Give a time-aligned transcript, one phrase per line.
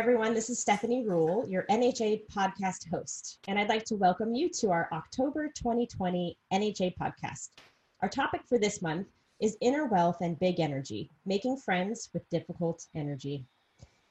[0.00, 0.32] everyone.
[0.32, 4.70] This is Stephanie Rule, your NHA podcast host, and I'd like to welcome you to
[4.70, 7.50] our October 2020 NHA podcast.
[8.00, 9.08] Our topic for this month
[9.42, 13.44] is inner wealth and big energy, making friends with difficult energy.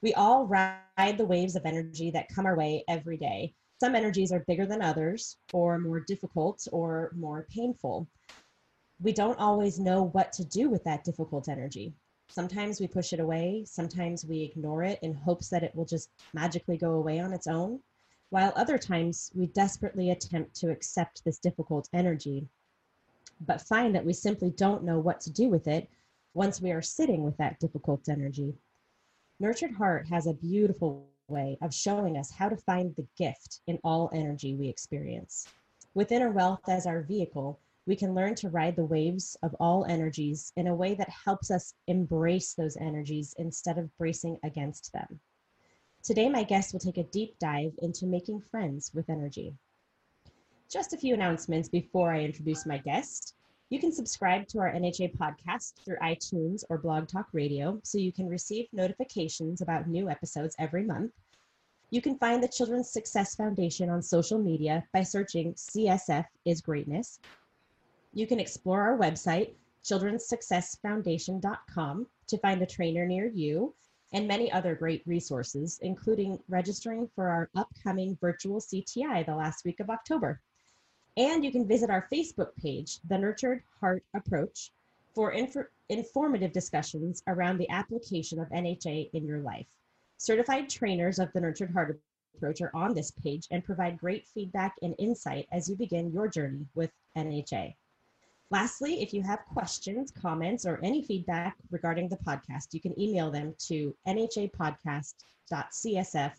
[0.00, 3.52] We all ride the waves of energy that come our way every day.
[3.80, 8.06] Some energies are bigger than others, or more difficult, or more painful.
[9.02, 11.94] We don't always know what to do with that difficult energy.
[12.30, 16.10] Sometimes we push it away, sometimes we ignore it in hopes that it will just
[16.32, 17.80] magically go away on its own,
[18.30, 22.48] while other times we desperately attempt to accept this difficult energy
[23.40, 25.88] but find that we simply don't know what to do with it
[26.34, 28.54] once we are sitting with that difficult energy.
[29.40, 33.78] Nurtured Heart has a beautiful way of showing us how to find the gift in
[33.82, 35.48] all energy we experience.
[35.94, 37.58] With Inner Wealth as our vehicle,
[37.90, 41.50] we can learn to ride the waves of all energies in a way that helps
[41.50, 45.18] us embrace those energies instead of bracing against them.
[46.04, 49.56] Today, my guest will take a deep dive into making friends with energy.
[50.70, 53.34] Just a few announcements before I introduce my guest.
[53.70, 58.12] You can subscribe to our NHA podcast through iTunes or Blog Talk Radio so you
[58.12, 61.10] can receive notifications about new episodes every month.
[61.90, 67.18] You can find the Children's Success Foundation on social media by searching CSF is Greatness.
[68.12, 69.52] You can explore our website,
[69.84, 73.72] children'ssuccessfoundation.com, to find a trainer near you
[74.12, 79.78] and many other great resources, including registering for our upcoming virtual CTI the last week
[79.78, 80.40] of October.
[81.16, 84.72] And you can visit our Facebook page, The Nurtured Heart Approach,
[85.14, 89.68] for inf- informative discussions around the application of NHA in your life.
[90.16, 92.00] Certified trainers of the Nurtured Heart
[92.34, 96.26] Approach are on this page and provide great feedback and insight as you begin your
[96.26, 97.76] journey with NHA.
[98.50, 103.30] Lastly, if you have questions, comments, or any feedback regarding the podcast, you can email
[103.30, 106.32] them to nhapodcast.csf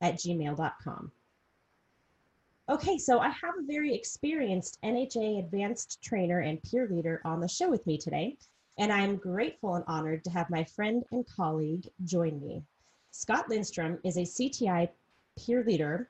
[0.00, 1.10] at gmail.com.
[2.70, 7.48] Okay, so I have a very experienced NHA advanced trainer and peer leader on the
[7.48, 8.36] show with me today,
[8.78, 12.62] and I'm grateful and honored to have my friend and colleague join me.
[13.10, 14.88] Scott Lindstrom is a CTI
[15.36, 16.08] peer leader,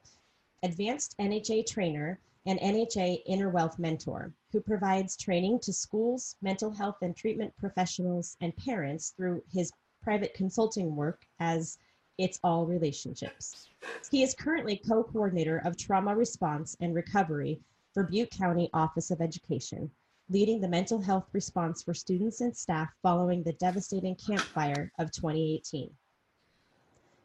[0.63, 6.97] advanced NHA trainer, and NHA Inner Wealth mentor who provides training to schools, mental health
[7.03, 9.73] and treatment professionals, and parents through his
[10.03, 11.79] private consulting work as
[12.17, 13.69] It's All Relationships.
[14.11, 17.61] He is currently co-coordinator of trauma response and recovery
[17.93, 19.91] for Butte County Office of Education,
[20.31, 25.11] leading the mental health response for students and staff following the devastating Camp Fire of
[25.13, 25.91] 2018.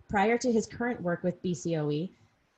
[0.09, 2.09] Prior to his current work with BCOE,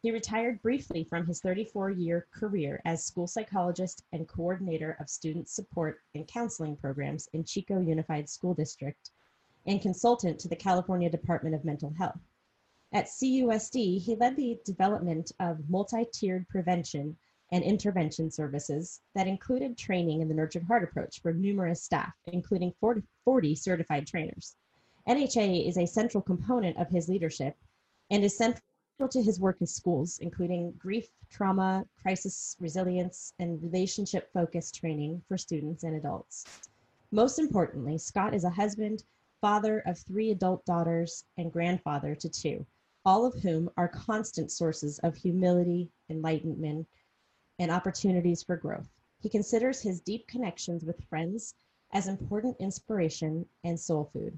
[0.05, 5.97] he retired briefly from his 34-year career as school psychologist and coordinator of student support
[6.13, 9.09] and counseling programs in Chico Unified School District
[9.65, 12.19] and consultant to the California Department of Mental Health.
[12.93, 17.17] At CUSD, he led the development of multi-tiered prevention
[17.51, 22.75] and intervention services that included training in the Nurtured Heart approach for numerous staff, including
[22.79, 24.55] 40, 40 certified trainers.
[25.09, 27.57] NHA is a central component of his leadership
[28.11, 28.61] and is central
[29.09, 35.37] to his work in schools, including grief, trauma, crisis resilience, and relationship focused training for
[35.37, 36.45] students and adults.
[37.11, 39.03] Most importantly, Scott is a husband,
[39.41, 42.65] father of three adult daughters, and grandfather to two
[43.05, 46.87] all of whom are constant sources of humility, enlightenment,
[47.59, 48.89] and opportunities for growth.
[49.19, 51.53] He considers his deep connections with friends
[51.93, 54.37] as important inspiration and soul food.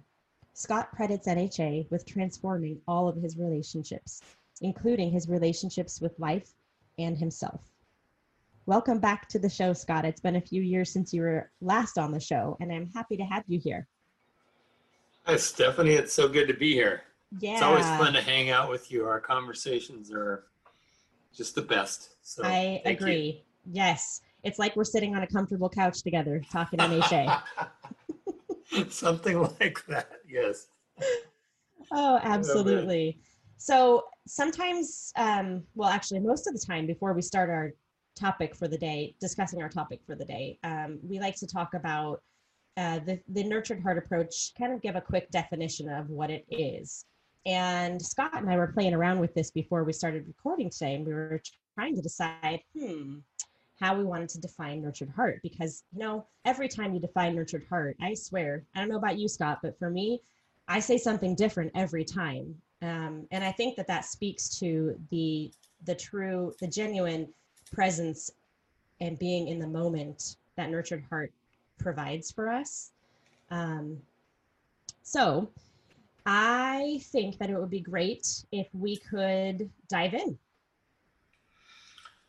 [0.54, 4.22] Scott credits NHA with transforming all of his relationships,
[4.62, 6.50] including his relationships with life
[6.98, 7.62] and himself.
[8.66, 10.04] Welcome back to the show, Scott.
[10.04, 13.16] It's been a few years since you were last on the show, and I'm happy
[13.18, 13.88] to have you here.
[15.26, 15.94] Hi, Stephanie.
[15.94, 17.04] It's so good to be here.
[17.40, 17.54] Yeah.
[17.54, 19.06] It's always fun to hang out with you.
[19.06, 20.46] Our conversations are
[21.36, 22.16] just the best.
[22.22, 23.06] So I thank you.
[23.06, 23.44] agree.
[23.72, 24.22] Yes.
[24.44, 27.42] It's like we're sitting on a comfortable couch together talking to NHA.
[28.90, 30.12] Something like that.
[30.28, 30.68] Yes.
[31.92, 33.20] oh, absolutely.
[33.58, 37.72] So sometimes, um, well, actually, most of the time before we start our
[38.16, 41.74] topic for the day, discussing our topic for the day, um, we like to talk
[41.74, 42.22] about
[42.78, 46.46] uh, the, the nurtured heart approach, kind of give a quick definition of what it
[46.50, 47.06] is.
[47.46, 51.06] And Scott and I were playing around with this before we started recording today, and
[51.06, 51.42] we were
[51.76, 53.20] trying to decide, hmm,
[53.80, 55.40] how we wanted to define nurtured heart.
[55.44, 59.18] Because, you know, every time you define nurtured heart, I swear, I don't know about
[59.18, 60.20] you, Scott, but for me,
[60.68, 62.56] I say something different every time.
[62.82, 65.52] Um, and I think that that speaks to the
[65.86, 67.28] the true, the genuine
[67.72, 68.32] presence
[69.00, 71.32] and being in the moment that nurtured heart
[71.78, 72.92] provides for us.
[73.52, 73.98] Um,
[75.04, 75.50] so
[76.26, 80.38] I think that it would be great if we could dive in.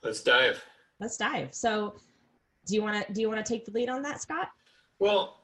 [0.02, 0.62] Let's dive.
[1.00, 1.54] Let's dive.
[1.54, 1.94] So,
[2.66, 4.50] do you want to do you want to take the lead on that, Scott?
[4.98, 5.38] Well,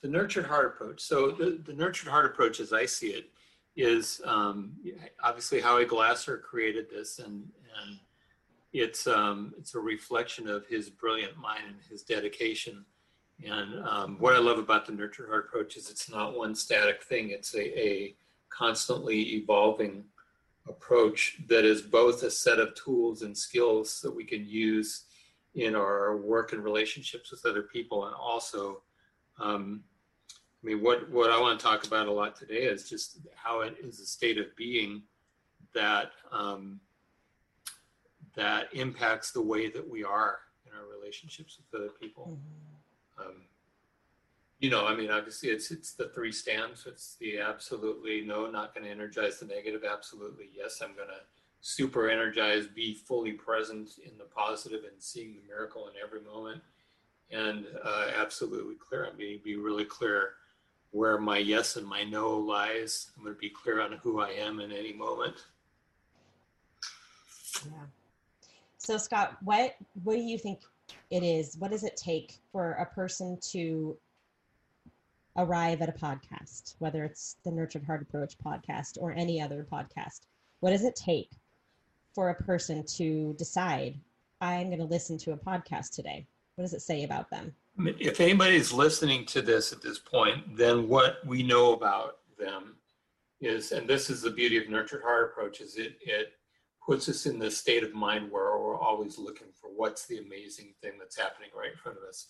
[0.00, 1.00] the nurtured heart approach.
[1.00, 3.30] So the, the nurtured heart approach, as I see it,
[3.76, 4.72] is um,
[5.22, 7.48] obviously Howie Glasser created this, and
[7.80, 7.98] and
[8.72, 12.84] it's um, it's a reflection of his brilliant mind and his dedication.
[13.44, 17.02] And um, what I love about the nurtured heart approach is it's not one static
[17.02, 17.30] thing.
[17.30, 18.14] It's a, a
[18.50, 20.04] constantly evolving
[20.68, 25.06] approach that is both a set of tools and skills that we can use
[25.54, 28.82] in our work and relationships with other people and also
[29.40, 29.82] um,
[30.62, 33.62] I mean, what, what I want to talk about a lot today is just how
[33.62, 35.02] it is a state of being
[35.74, 36.80] that um,
[38.34, 42.38] that impacts the way that we are in our relationships with other people.
[43.18, 43.28] Mm-hmm.
[43.28, 43.36] Um,
[44.60, 46.86] you know, I mean, obviously, it's it's the three stands.
[46.86, 49.82] It's the absolutely no, not going to energize the negative.
[49.90, 51.22] Absolutely yes, I'm going to
[51.60, 56.62] super energize, be fully present in the positive, and seeing the miracle in every moment.
[57.30, 59.08] And uh, absolutely clear.
[59.12, 60.34] I mean, be really clear
[60.92, 63.10] where my yes and my no lies.
[63.16, 65.36] I'm going to be clear on who I am in any moment.
[67.64, 67.84] Yeah.
[68.78, 69.74] So Scott, what
[70.04, 70.60] what do you think
[71.10, 71.56] it is?
[71.58, 73.96] What does it take for a person to
[75.36, 80.22] arrive at a podcast, whether it's the Nurtured Heart Approach podcast or any other podcast?
[80.60, 81.30] What does it take
[82.14, 83.98] for a person to decide
[84.40, 86.26] I'm going to listen to a podcast today?
[86.56, 87.54] What does it say about them?
[87.78, 92.76] If anybody's listening to this at this point, then what we know about them
[93.40, 96.32] is, and this is the beauty of nurtured heart approach, is it it
[96.84, 100.74] puts us in the state of mind where we're always looking for what's the amazing
[100.80, 102.26] thing that's happening right in front of us.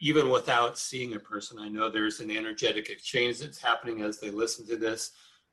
[0.00, 4.30] Even without seeing a person, I know there's an energetic exchange that's happening as they
[4.30, 5.12] listen to this.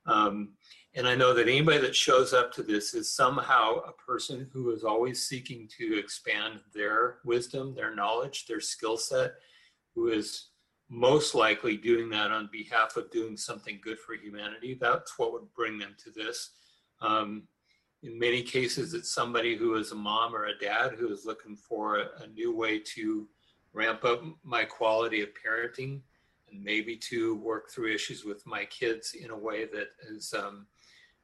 [0.09, 0.49] Um,
[0.95, 4.71] and I know that anybody that shows up to this is somehow a person who
[4.71, 9.33] is always seeking to expand their wisdom, their knowledge, their skill set,
[9.93, 10.47] who is
[10.89, 14.77] most likely doing that on behalf of doing something good for humanity.
[14.81, 16.51] That's what would bring them to this.
[17.01, 17.43] Um,
[18.01, 21.55] in many cases, it's somebody who is a mom or a dad who is looking
[21.55, 23.27] for a, a new way to
[23.73, 26.01] ramp up my quality of parenting
[26.51, 30.65] and maybe to work through issues with my kids in a way that is um,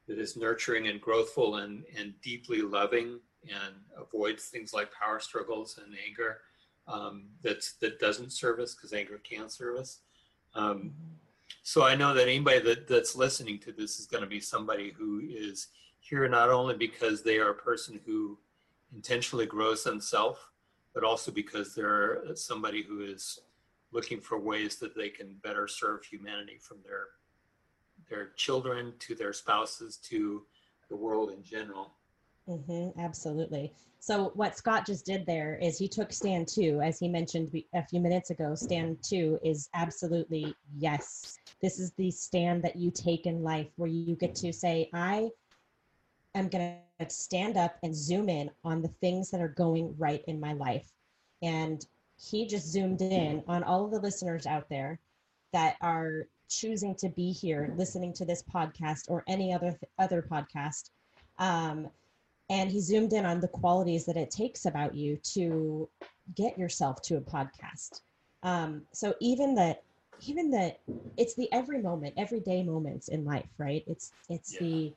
[0.08, 5.80] that is nurturing and growthful and, and deeply loving and avoids things like power struggles
[5.84, 6.40] and anger
[6.88, 10.00] um, that's that doesn't serve us because anger can serve us.
[10.54, 10.92] Um,
[11.64, 14.94] so I know that anybody that, that's listening to this is going to be somebody
[14.96, 15.68] who is
[16.00, 18.38] here not only because they are a person who
[18.94, 20.40] intentionally grows themselves,
[20.94, 23.40] but also because they're somebody who is
[23.96, 27.06] looking for ways that they can better serve humanity from their
[28.10, 30.44] their children to their spouses to
[30.90, 31.94] the world in general.
[32.48, 33.74] Mm-hmm, absolutely.
[34.00, 37.84] So what Scott just did there is he took stand two, as he mentioned a
[37.84, 38.54] few minutes ago.
[38.54, 41.40] Stand two is absolutely yes.
[41.60, 45.32] This is the stand that you take in life, where you get to say, "I
[46.36, 50.24] am going to stand up and zoom in on the things that are going right
[50.28, 50.92] in my life."
[51.42, 51.84] And
[52.18, 55.00] he just zoomed in on all of the listeners out there
[55.54, 60.22] that are choosing to be here listening to this podcast or any other th- other
[60.22, 60.92] podcast.
[61.40, 61.90] Um,
[62.50, 65.90] and he zoomed in on the qualities that it takes about you to
[66.36, 68.02] get yourself to a podcast.
[68.44, 69.84] Um, so even that
[70.26, 70.80] even that
[71.18, 73.84] it's the every moment everyday moments in life right?
[73.88, 74.60] It's it's yeah.
[74.60, 74.94] the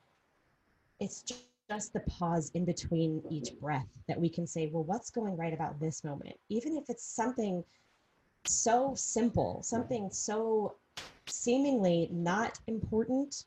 [1.01, 1.25] it's
[1.69, 5.53] just the pause in between each breath that we can say well what's going right
[5.53, 7.63] about this moment even if it's something
[8.47, 10.75] so simple something so
[11.31, 13.45] seemingly not important,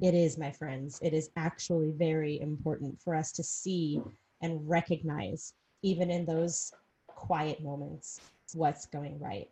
[0.00, 0.98] it is, my friends.
[1.02, 4.00] It is actually very important for us to see
[4.42, 6.72] and recognize, even in those
[7.06, 8.20] quiet moments,
[8.54, 9.48] what's going right.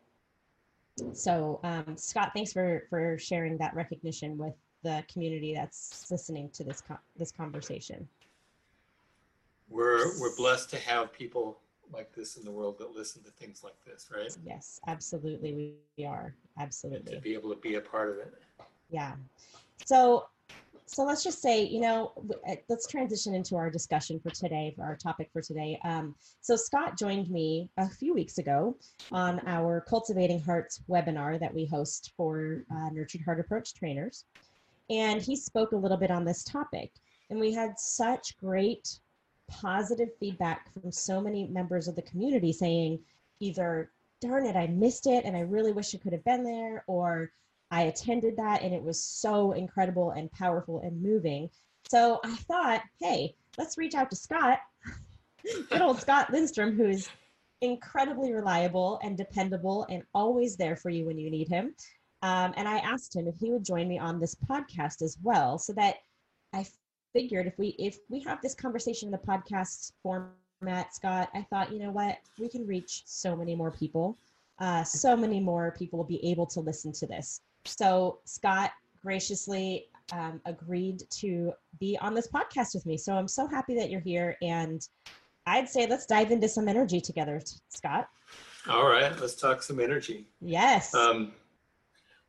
[1.12, 6.64] So, um, Scott, thanks for for sharing that recognition with the community that's listening to
[6.64, 8.08] this co- this conversation.
[9.68, 11.58] We're we're blessed to have people
[11.92, 14.34] like this in the world that listen to things like this, right?
[14.44, 15.76] Yes, absolutely.
[15.96, 16.34] We are.
[16.58, 17.12] Absolutely.
[17.12, 18.34] And to be able to be a part of it.
[18.90, 19.14] Yeah.
[19.84, 20.26] So
[20.88, 22.12] so let's just say, you know,
[22.48, 25.78] uh, let's transition into our discussion for today, for our topic for today.
[25.84, 28.74] Um, so Scott joined me a few weeks ago
[29.12, 34.24] on our Cultivating Hearts webinar that we host for uh, Nurtured Heart Approach trainers.
[34.90, 36.92] And he spoke a little bit on this topic.
[37.30, 39.00] And we had such great
[39.50, 42.98] positive feedback from so many members of the community saying
[43.40, 43.90] either
[44.20, 47.30] darn it i missed it and i really wish i could have been there or
[47.70, 51.50] I attended that and it was so incredible and powerful and moving.
[51.88, 54.60] So I thought, hey, let's reach out to Scott,
[55.70, 57.08] good old Scott Lindstrom, who's
[57.60, 61.74] incredibly reliable and dependable and always there for you when you need him.
[62.22, 65.58] Um, and I asked him if he would join me on this podcast as well,
[65.58, 65.96] so that
[66.52, 66.66] I
[67.12, 71.72] figured if we if we have this conversation in the podcast format, Scott, I thought,
[71.72, 74.18] you know what, we can reach so many more people.
[74.58, 77.42] Uh, so many more people will be able to listen to this.
[77.64, 78.72] So Scott
[79.02, 82.96] graciously um, agreed to be on this podcast with me.
[82.96, 84.36] So I'm so happy that you're here.
[84.42, 84.86] And
[85.46, 88.08] I'd say let's dive into some energy together, Scott.
[88.68, 90.26] All right, let's talk some energy.
[90.40, 90.94] Yes.
[90.94, 91.32] Um,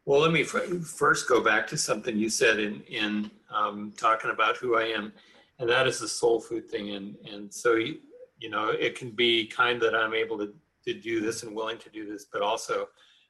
[0.10, 4.58] well, let me first go back to something you said in in um, talking about
[4.58, 5.14] who I am,
[5.60, 6.96] and that is the soul food thing.
[6.96, 8.00] And and so you,
[8.40, 10.52] you know it can be kind that I'm able to
[10.86, 12.88] to do this and willing to do this, but also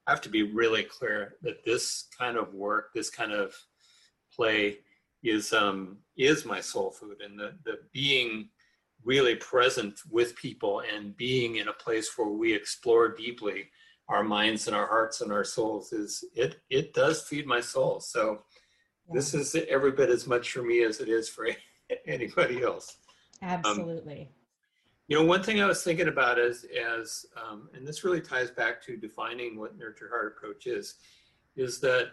[0.08, 3.54] I have to be really clear that this kind of work, this kind of
[4.34, 4.78] play,
[5.22, 8.48] is um is my soul food, and the the being
[9.04, 13.70] really present with people and being in a place where we explore deeply
[14.10, 18.00] our minds and our hearts and our souls is it it does feed my soul
[18.00, 18.42] so
[19.08, 19.16] yeah.
[19.16, 21.48] this is every bit as much for me as it is for
[22.08, 22.98] anybody else
[23.42, 24.28] absolutely um,
[25.08, 26.66] you know one thing i was thinking about is
[26.98, 30.96] as um, and this really ties back to defining what nurtured heart approach is
[31.56, 32.10] is that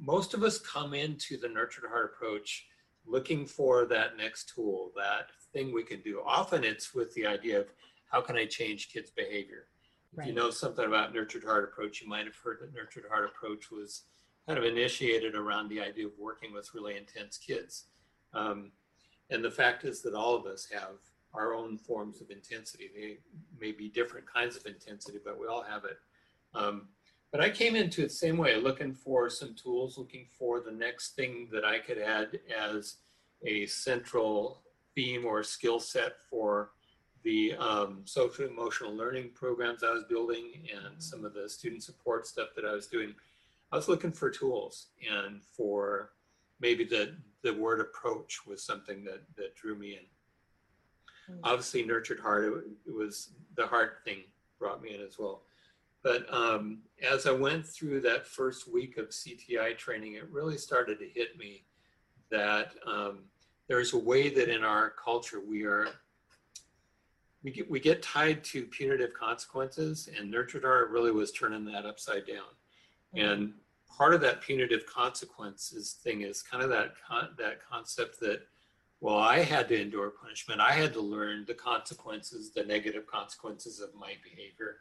[0.00, 2.66] most of us come into the nurtured heart approach
[3.06, 6.20] looking for that next tool that thing we can do.
[6.24, 7.66] Often it's with the idea of
[8.10, 9.66] how can I change kids' behavior.
[10.14, 10.24] Right.
[10.24, 13.26] If you know something about nurtured heart approach, you might have heard that nurtured heart
[13.26, 14.02] approach was
[14.46, 17.84] kind of initiated around the idea of working with really intense kids.
[18.32, 18.72] Um,
[19.30, 20.96] and the fact is that all of us have
[21.34, 22.90] our own forms of intensity.
[22.94, 23.18] They
[23.60, 25.98] may be different kinds of intensity, but we all have it.
[26.54, 26.88] Um,
[27.30, 30.72] but I came into it the same way, looking for some tools, looking for the
[30.72, 32.96] next thing that I could add as
[33.44, 34.62] a central
[34.94, 36.70] theme or skill set for
[37.22, 42.26] the um, social emotional learning programs I was building and some of the student support
[42.26, 43.14] stuff that I was doing.
[43.72, 46.10] I was looking for tools and for
[46.60, 51.34] maybe the the word approach was something that that drew me in.
[51.34, 51.40] Mm-hmm.
[51.44, 54.24] Obviously, nurtured heart it, it, was the heart thing
[54.58, 55.42] brought me in as well.
[56.02, 60.98] But um, as I went through that first week of CTI training, it really started
[61.00, 61.64] to hit me
[62.30, 63.24] that um,
[63.68, 65.88] there's a way that in our culture we are
[67.42, 71.86] we get we get tied to punitive consequences and nurtured heart really was turning that
[71.86, 72.52] upside down.
[73.16, 73.26] Mm-hmm.
[73.26, 73.52] and
[73.88, 78.40] part of that punitive consequences thing is kind of that con- that concept that
[79.00, 80.60] well i had to endure punishment.
[80.60, 84.76] I had to learn the consequences the negative consequences of my behavior.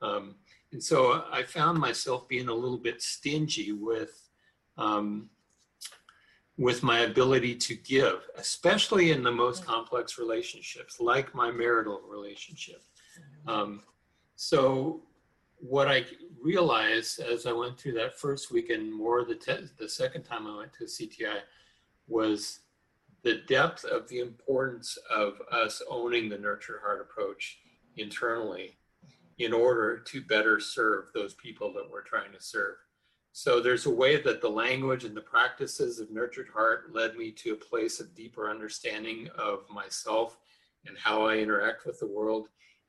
[0.00, 0.36] Um,
[0.72, 4.28] and so i found myself being a little bit stingy with
[4.76, 5.28] um,
[6.58, 9.66] with my ability to give, especially in the most mm.
[9.66, 12.82] complex relationships, like my marital relationship.
[13.46, 13.48] Mm-hmm.
[13.48, 13.82] Um,
[14.34, 15.02] so,
[15.60, 16.04] what I
[16.40, 20.46] realized as I went through that first week and more the te- the second time
[20.46, 21.40] I went to CTI
[22.06, 22.60] was
[23.22, 27.58] the depth of the importance of us owning the nurture heart approach
[27.96, 29.44] internally mm-hmm.
[29.44, 32.76] in order to better serve those people that we're trying to serve.
[33.40, 37.30] So there's a way that the language and the practices of Nurtured Heart led me
[37.30, 40.38] to a place of deeper understanding of myself
[40.86, 42.48] and how I interact with the world.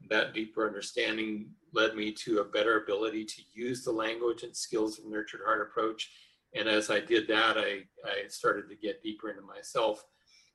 [0.09, 4.97] That deeper understanding led me to a better ability to use the language and skills
[4.97, 6.09] of Nurtured Heart approach.
[6.55, 10.03] And as I did that, I, I started to get deeper into myself.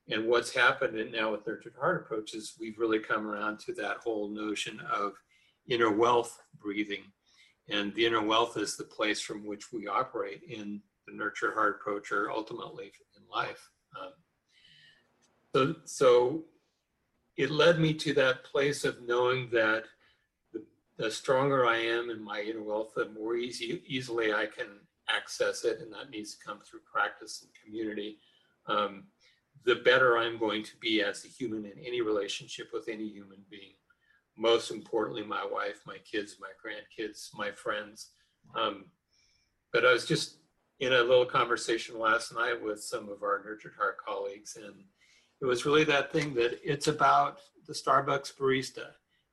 [0.09, 3.99] And what's happened now with Nurtured Heart approach is we've really come around to that
[3.99, 5.13] whole notion of
[5.69, 7.05] inner wealth breathing
[7.69, 11.77] and the inner wealth is the place from which we operate in the nurture heart
[11.79, 13.69] approach or ultimately in life.
[13.99, 14.11] Um,
[15.53, 16.43] so, so
[17.37, 19.85] it led me to that place of knowing that
[20.53, 20.63] the,
[20.97, 24.67] the stronger I am in my inner wealth, the more easy, easily I can
[25.09, 28.17] access it, and that needs to come through practice and community.
[28.67, 29.05] Um,
[29.63, 33.39] the better I'm going to be as a human in any relationship with any human
[33.49, 33.73] being
[34.37, 38.09] most importantly, my wife, my kids, my grandkids, my friends.
[38.55, 38.85] Um,
[39.71, 40.37] but I was just
[40.79, 44.73] in a little conversation last night with some of our Nurtured Heart colleagues, and
[45.41, 48.87] it was really that thing that it's about the Starbucks barista.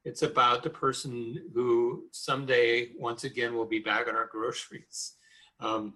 [0.05, 5.15] It's about the person who someday, once again, will be bagging our groceries.
[5.61, 5.95] Um,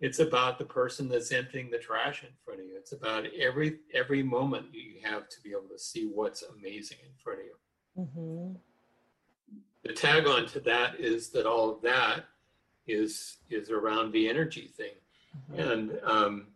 [0.00, 2.76] it's about the person that's emptying the trash in front of you.
[2.76, 7.12] It's about every every moment you have to be able to see what's amazing in
[7.22, 7.54] front of you.
[7.98, 8.54] Mm-hmm.
[9.84, 12.24] The tag on to that is that all of that
[12.86, 14.94] is is around the energy thing,
[15.50, 15.58] Mhm.
[15.70, 16.46] and um,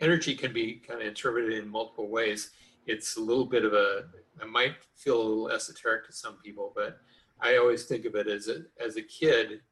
[0.00, 2.50] energy can be kind of interpreted in multiple ways.
[2.86, 4.08] It's a little bit of a
[4.40, 7.00] it might feel a little esoteric to some people, but
[7.40, 9.62] I always think of it as a as a kid.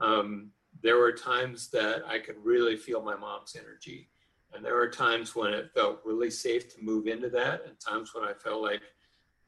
[0.00, 4.08] Um, there were times that I could really feel my mom's energy,
[4.52, 8.14] and there were times when it felt really safe to move into that, and times
[8.14, 8.82] when I felt like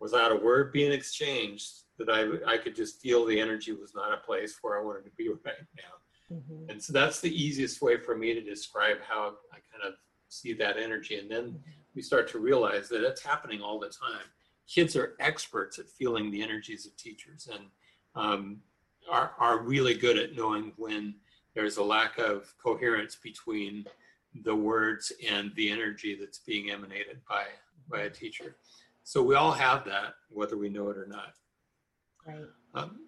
[0.03, 4.13] without a word being exchanged, that I I could just feel the energy was not
[4.13, 6.37] a place where I wanted to be right now.
[6.37, 6.71] Mhm.
[6.71, 9.95] And so that's the easiest way for me to describe how I kind of
[10.29, 11.19] see that energy.
[11.19, 11.63] And then
[11.95, 14.27] we start to realize that it's happening all the time.
[14.67, 17.65] Kids are experts at feeling the energies of teachers and
[18.15, 18.63] um,
[19.11, 21.15] are, are really good at knowing when
[21.55, 23.85] there's a lack of coherence between
[24.43, 27.45] the words and the energy that's being emanated by,
[27.91, 28.57] by a teacher.
[29.05, 31.35] So we all have that, whether we know it or not.
[32.27, 32.47] Right.
[32.75, 33.01] Um,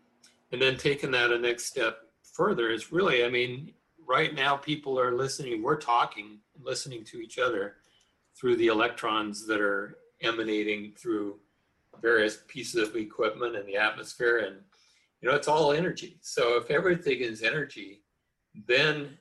[0.52, 1.98] and then taking that a next step
[2.32, 3.72] further is really, I mean,
[4.06, 7.76] right now people are listening, we're talking, listening to each other
[8.38, 11.38] through the electrons that are emanating through
[12.00, 14.38] various pieces of equipment and the atmosphere.
[14.38, 14.56] And,
[15.20, 16.18] you know, it's all energy.
[16.20, 18.02] So if everything is energy,
[18.66, 19.16] then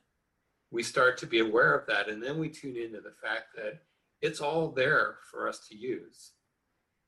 [0.70, 2.08] we start to be aware of that.
[2.08, 3.82] And then we tune into the fact that
[4.20, 6.32] it's all there for us to use.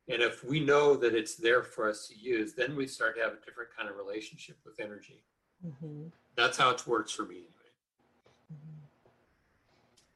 [0.09, 3.23] And if we know that it's there for us to use, then we start to
[3.23, 5.25] have a different kind of relationship with energy.
[5.65, 6.13] Mhm.
[6.37, 7.37] That's how it works for me.
[7.37, 7.73] Anyway.
[8.53, 8.77] Mhm.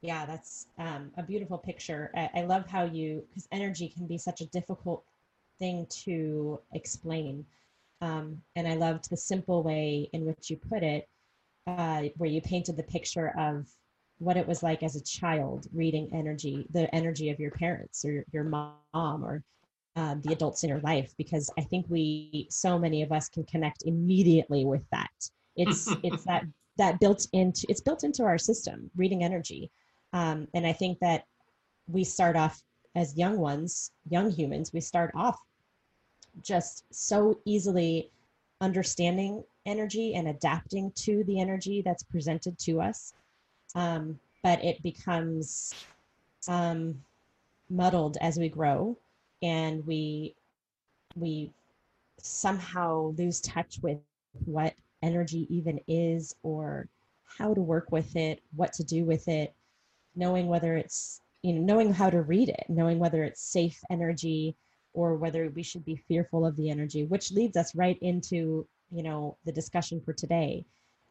[0.03, 2.11] Yeah, that's um, a beautiful picture.
[2.15, 5.05] I, I love how you, because energy can be such a difficult
[5.59, 7.45] thing to explain.
[8.01, 11.09] Um, and I loved the simple way in which you put it,
[11.67, 13.69] uh, where you painted the picture of
[14.19, 18.13] what it was like as a child reading energy, the energy of your parents or
[18.13, 19.43] your, your mom or
[19.97, 23.45] um, the adults in your life, because I think we, so many of us can
[23.45, 25.11] connect immediately with that.
[25.57, 26.45] It's, it's that
[26.77, 29.71] that built into it's built into our system reading energy.
[30.13, 31.25] Um, and i think that
[31.87, 32.63] we start off
[32.97, 35.39] as young ones young humans we start off
[36.43, 38.11] just so easily
[38.61, 43.15] understanding energy and adapting to the energy that's presented to us.
[43.75, 45.75] Um, but it becomes
[46.49, 47.03] um,
[47.69, 48.97] muddled as we grow
[49.43, 50.35] and we
[51.17, 51.53] we
[52.19, 53.99] somehow lose touch with
[54.45, 56.89] what energy even is or
[57.25, 59.55] how to work with it what to do with it
[60.15, 64.55] knowing whether it's you know knowing how to read it knowing whether it's safe energy
[64.93, 69.03] or whether we should be fearful of the energy which leads us right into you
[69.03, 70.65] know the discussion for today.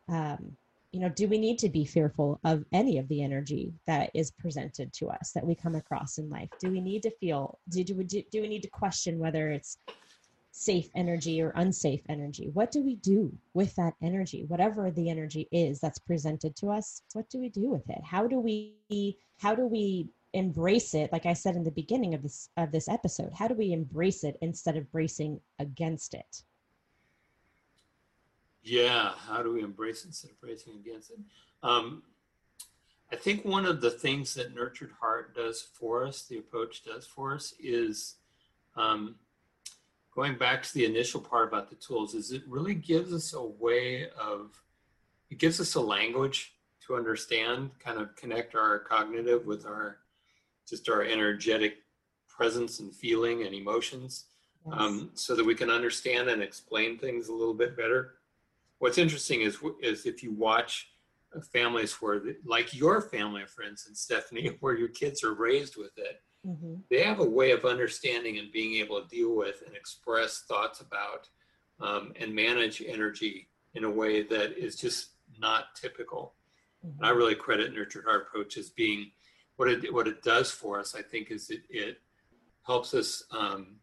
[0.07, 0.55] Um,
[0.91, 4.31] you know do we need to be fearful of any of the energy that is
[4.31, 6.49] presented to us that we come across in life?
[6.59, 9.49] Do we need to feel do, do, we, do, do we need to question whether
[9.49, 9.77] it's
[10.51, 12.49] safe energy or unsafe energy?
[12.53, 14.45] What do we do with that energy?
[14.47, 18.01] Whatever the energy is that's presented to us what do we do with it?
[18.03, 21.11] How do we how do we embrace it?
[21.11, 24.23] Like i said in the beginning of this of this episode how do we embrace
[24.23, 26.43] it instead of bracing against it
[28.61, 31.19] Yeah, how do we embrace instead of bracing against it?
[31.63, 32.03] Um,
[33.11, 37.07] I think one of the things that Nurtured Heart does for us, the approach does
[37.07, 38.15] for us, is
[38.75, 39.15] um,
[40.13, 43.41] going back to the initial part about the tools, is it really gives us a
[43.41, 44.51] way of,
[45.29, 46.53] it gives us a language
[46.85, 49.97] to understand, kind of connect our cognitive with our,
[50.67, 51.77] just our energetic
[52.27, 54.25] presence and feeling and emotions
[54.65, 54.75] Yes.
[54.77, 58.15] um, so that we can understand and explain things a little bit better.
[58.79, 60.89] What's interesting is is if you watch
[61.53, 65.97] families where, like your family, for instance, and Stephanie, where your kids are raised with
[65.97, 66.81] it, Mhm.
[66.89, 70.79] they have a way of understanding and being able to deal with and express thoughts
[70.79, 71.29] about
[71.81, 76.35] um, and manage energy in a way that is just not typical.
[76.83, 77.17] And I Mhm.
[77.17, 79.11] really credit Nurtured Heart Approach as being
[79.57, 80.95] what it what it does for us.
[80.95, 82.01] I think is it it
[82.63, 83.81] helps us um,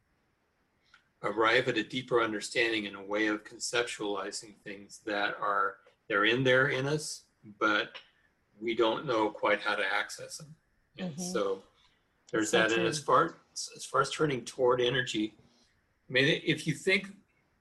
[1.26, 5.76] arrive at a deeper understanding and a way of conceptualizing things that are
[6.08, 7.24] they're in there in us,
[7.58, 7.96] but
[8.60, 10.54] we don't know quite how to access them.
[10.98, 11.32] And Mhm.
[11.32, 11.64] so
[12.30, 12.72] there's So that.
[12.72, 15.34] And as far as far as turning toward energy,
[16.08, 17.08] I mean, if you think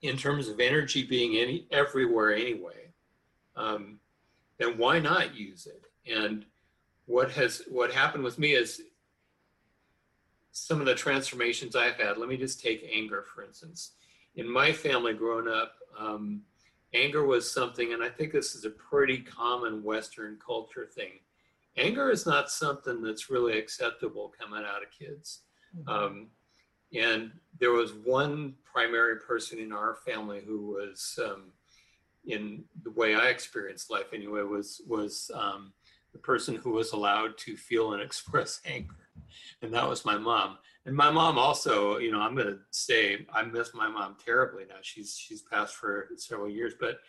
[0.02, 2.94] in terms of energy being any everywhere anyway,
[3.56, 4.00] um,
[4.58, 5.84] then why not use it?
[6.06, 6.46] And
[7.06, 8.84] what has what happened with me is
[10.56, 12.18] some of the transformations I've had.
[12.18, 13.92] Let me just take anger for instance.
[14.38, 16.42] In my family, growing up, um,
[16.94, 21.20] anger was something, and I think this is a pretty common Western culture thing.
[21.78, 25.42] Anger is not something that's really acceptable coming out of kids.
[25.78, 25.90] Mhm.
[25.90, 26.32] Um,
[26.94, 31.52] and there was one primary person in our family who was um,
[32.26, 35.74] in the way I experienced life anyway was was um,
[36.14, 39.05] the person who was allowed to feel and express anger,
[39.62, 40.58] and that was my mom.
[40.86, 44.64] And my mom also, you know, I'm going to say I miss my mom terribly
[44.68, 44.76] now.
[44.82, 47.00] She's she's passed for several years, but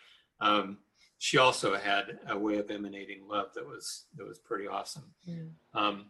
[0.41, 0.79] um,
[1.19, 5.13] she also had a way of emanating love that was that was pretty awesome.
[5.29, 5.49] Mm.
[5.73, 6.05] Um,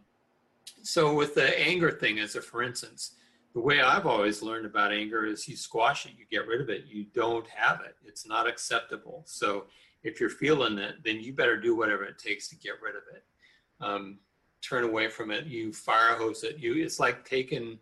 [0.82, 3.16] so with the anger thing, as a for instance,
[3.54, 6.70] the way I've always learned about anger is you squash it, you get rid of
[6.70, 7.96] it, you don't have it.
[8.04, 9.24] It's not acceptable.
[9.26, 9.64] So
[10.02, 13.02] if you're feeling it, then you better do whatever it takes to get rid of
[13.14, 13.24] it.
[13.80, 14.18] Um,
[14.62, 15.46] turn away from it.
[15.46, 16.58] You fire hose it.
[16.58, 17.78] You it's like taking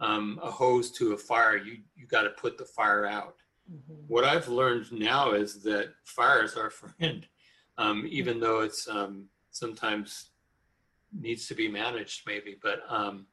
[0.00, 1.56] um, a hose to a fire.
[1.56, 3.36] You you got to put the fire out.
[3.70, 3.94] Mm-hmm.
[4.08, 7.26] What I've learned now is that fire is our friend,
[7.78, 10.30] um, even though it's um, sometimes
[11.12, 12.56] needs to be managed, maybe.
[12.62, 13.26] But um,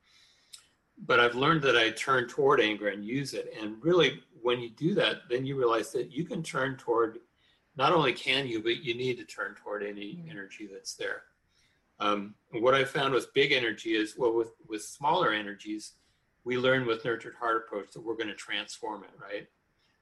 [1.05, 3.53] but I've learned that I turn toward anger and use it.
[3.59, 7.19] And really, when you do that, then you realize that you can turn toward.
[7.77, 10.29] Not only can you, but you need to turn toward any mm-hmm.
[10.29, 11.23] energy that's there.
[11.99, 15.93] Um, what I found with big energy is, well, with with smaller energies,
[16.43, 19.47] we learn with nurtured heart approach that we're going to transform it, right?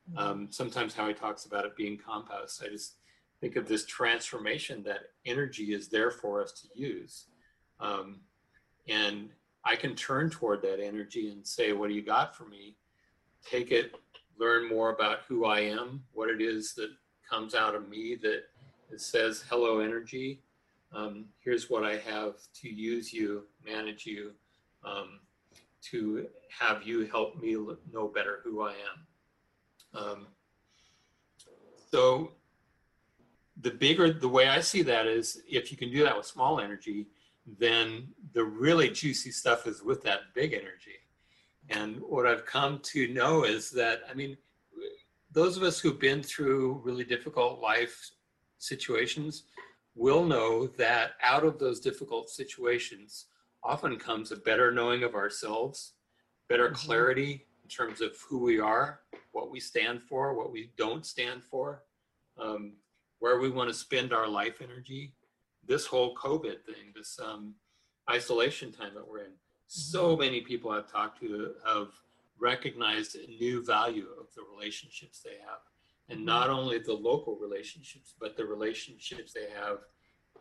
[0.09, 0.17] Mm-hmm.
[0.17, 2.63] Um, sometimes Howie talks about it being compost.
[2.63, 2.95] I just
[3.41, 7.25] think of this transformation that energy is there for us to use.
[7.79, 8.21] Um,
[8.87, 9.29] and
[9.63, 12.75] I can turn toward that energy and say, What do you got for me?
[13.45, 13.95] Take it,
[14.39, 16.89] learn more about who I am, what it is that
[17.29, 18.43] comes out of me that
[18.91, 20.41] it says, Hello, energy.
[20.93, 24.31] Um, here's what I have to use you, manage you,
[24.83, 25.19] um,
[25.91, 27.57] to have you help me
[27.91, 30.01] know better who I am.
[30.01, 30.27] Um,
[31.91, 32.31] so
[33.61, 36.59] the bigger the way I see that is if you can do that with small
[36.59, 37.07] energy,
[37.59, 40.99] then the really juicy stuff is with that big energy.
[41.69, 44.37] And what I've come to know is that, I mean,
[45.31, 48.11] those of us who've been through really difficult life
[48.57, 49.43] situations
[49.97, 53.25] will know that out of those difficult situations
[53.63, 55.93] often comes a better knowing of ourselves,
[56.47, 56.87] better mm-hmm.
[56.87, 61.43] clarity in terms of who we are, what we stand for, what we don't stand
[61.43, 61.83] for,
[62.37, 62.73] um,
[63.19, 65.13] where we want to spend our life energy
[65.67, 67.53] this whole COVID thing, this um,
[68.09, 69.33] isolation time that we're in,
[69.67, 70.21] so mm-hmm.
[70.21, 71.89] many people I've talked to have
[72.39, 75.59] recognized a new value of the relationships they have.
[76.09, 79.79] And not only the local relationships, but the relationships they have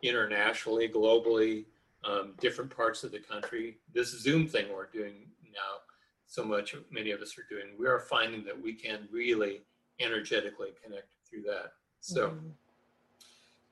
[0.01, 1.65] internationally, globally,
[2.05, 3.77] um, different parts of the country.
[3.93, 5.81] This Zoom thing we're doing now,
[6.27, 9.61] so much, many of us are doing, we are finding that we can really
[9.99, 11.73] energetically connect through that.
[11.99, 12.47] So, mm-hmm.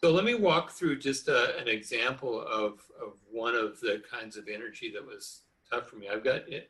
[0.02, 4.38] So let me walk through just a, an example of, of one of the kinds
[4.38, 6.08] of energy that was tough for me.
[6.10, 6.70] I've got it,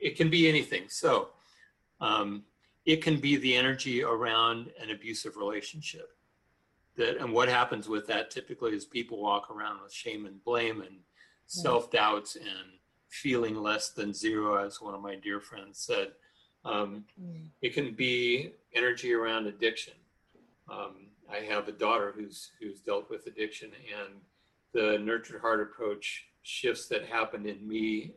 [0.00, 0.84] it can be anything.
[0.88, 1.28] So
[2.00, 2.42] um,
[2.84, 6.10] it can be the energy around an abusive relationship.
[6.96, 10.82] That, and what happens with that typically is people walk around with shame and blame
[10.82, 10.96] and
[11.46, 16.08] self doubts and feeling less than zero, as one of my dear friends said.
[16.64, 17.48] Um, mm.
[17.60, 19.94] It can be energy around addiction.
[20.70, 24.14] Um, I have a daughter who's who's dealt with addiction, and
[24.72, 28.14] the nurtured heart approach shifts that happened in me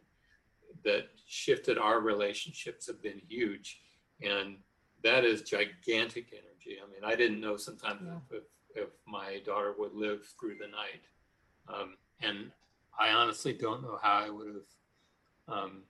[0.84, 3.82] that shifted our relationships have been huge,
[4.21, 4.58] and
[5.04, 6.80] that is gigantic energy.
[6.82, 8.38] I mean, I didn't know sometimes yeah.
[8.38, 8.43] if,
[8.75, 11.04] if my daughter would live through the night,
[11.67, 12.51] um, and
[12.99, 15.84] I honestly don't know how I would have um,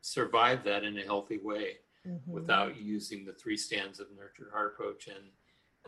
[0.00, 2.30] survived that in a healthy way mm-hmm.
[2.30, 5.30] without using the three stands of nurtured heart approach and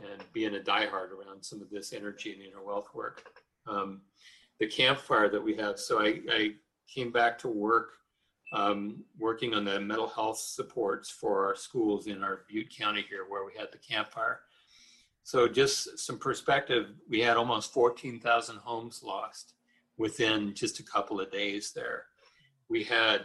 [0.02, 3.22] and being a diehard around some of this energy and inner wealth work.
[3.66, 4.00] Um,
[4.58, 5.78] the Camp Fire that we have.
[5.78, 6.50] So I, I
[6.88, 7.94] came back to work
[8.52, 13.24] um, working on the mental health supports for our schools in our Butte County here,
[13.28, 14.40] where we had the Camp Fire.
[15.22, 19.54] So just some perspective, we had almost 14,000 homes lost
[19.96, 22.06] within just a couple of days there.
[22.68, 23.22] We had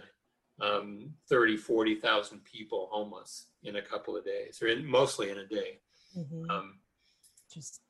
[0.62, 5.46] um, 30, 40,000 people homeless in a couple of days, or in, mostly in a
[5.46, 5.80] day.
[6.18, 6.50] Mm-hmm.
[6.50, 6.80] Um,
[7.52, 7.82] Just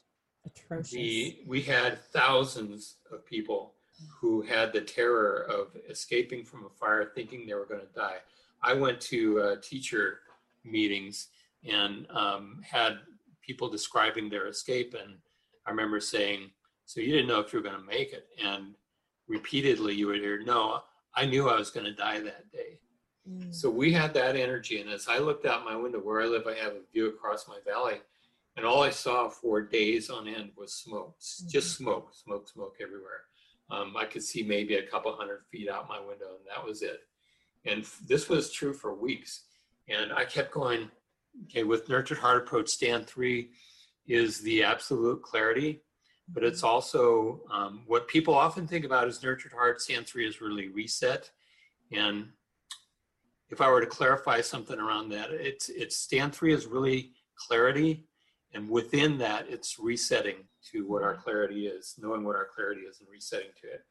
[0.46, 0.92] atrocious.
[0.92, 3.74] The, we had thousands of people
[4.20, 8.18] who had the terror of escaping from a fire thinking they were going to die.
[8.62, 10.20] I went to uh, teacher
[10.64, 11.28] meetings
[11.68, 13.00] and um, had
[13.42, 14.96] people describing their escape.
[15.00, 15.16] And
[15.66, 16.52] I remember saying,
[16.86, 18.28] So you didn't know if you were going to make it.
[18.44, 18.76] And
[19.28, 20.82] repeatedly you would hear, No,
[21.14, 22.80] I knew I was going to die that day.
[23.30, 23.54] Mm.
[23.54, 24.82] So we had that energy.
[24.82, 27.48] And as I looked out my window where I live, I have a view across
[27.48, 28.02] my valley.
[28.58, 31.50] And all I saw for days on end was smoke, mm-hmm.
[31.50, 33.24] just smoke, smoke, smoke everywhere.
[33.70, 36.82] Um, I could see maybe a couple hundred feet out my window, and that was
[36.82, 37.02] it.
[37.66, 39.44] And this was true for weeks.
[39.90, 40.92] And I kept going,
[41.46, 43.50] okay, with Nurtured Heart Approach, stand three,
[44.08, 45.82] is the absolute clarity,
[46.28, 49.82] but it's also um, what people often think about as nurtured heart.
[49.82, 51.32] Stand three is really reset.
[51.92, 52.30] And
[53.50, 58.06] if I were to clarify something around that, it's it's stand three is really clarity,
[58.56, 60.38] and within that, it's resetting
[60.72, 63.82] to what our clarity is, knowing what our clarity is, and resetting to it.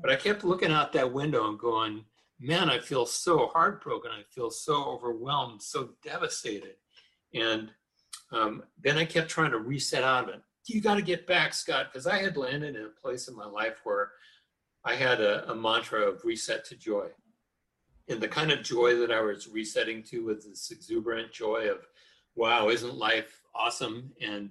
[0.00, 2.04] But I kept looking out that window and going,
[2.38, 4.10] man, I feel so heartbroken.
[4.10, 6.74] I feel so overwhelmed, so devastated.
[7.34, 7.70] And
[8.30, 10.42] um, then I kept trying to reset out of it.
[10.66, 13.46] You got to get back, Scott, because I had landed in a place in my
[13.46, 14.12] life where
[14.84, 17.08] I had a, a, mantra of reset to joy.
[18.08, 21.78] And the kind of joy that I was resetting to was this exuberant joy of,
[22.36, 24.12] wow, isn't life awesome?
[24.20, 24.50] And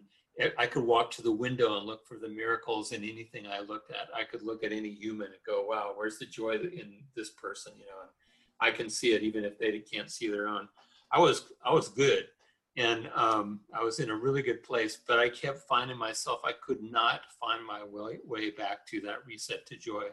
[0.58, 3.92] I could walk to the window and look for the miracles in anything I looked
[3.92, 4.08] at.
[4.16, 7.74] I could look at any human and go, wow, where's the joy in this person?
[7.78, 8.10] You know, and
[8.62, 10.70] I can see it even if they can't see their own.
[11.12, 12.28] I was, I was good
[12.78, 16.54] and um, I was in a really good place, but I kept finding myself, I
[16.54, 20.04] could not find my way, way back to that reset to joy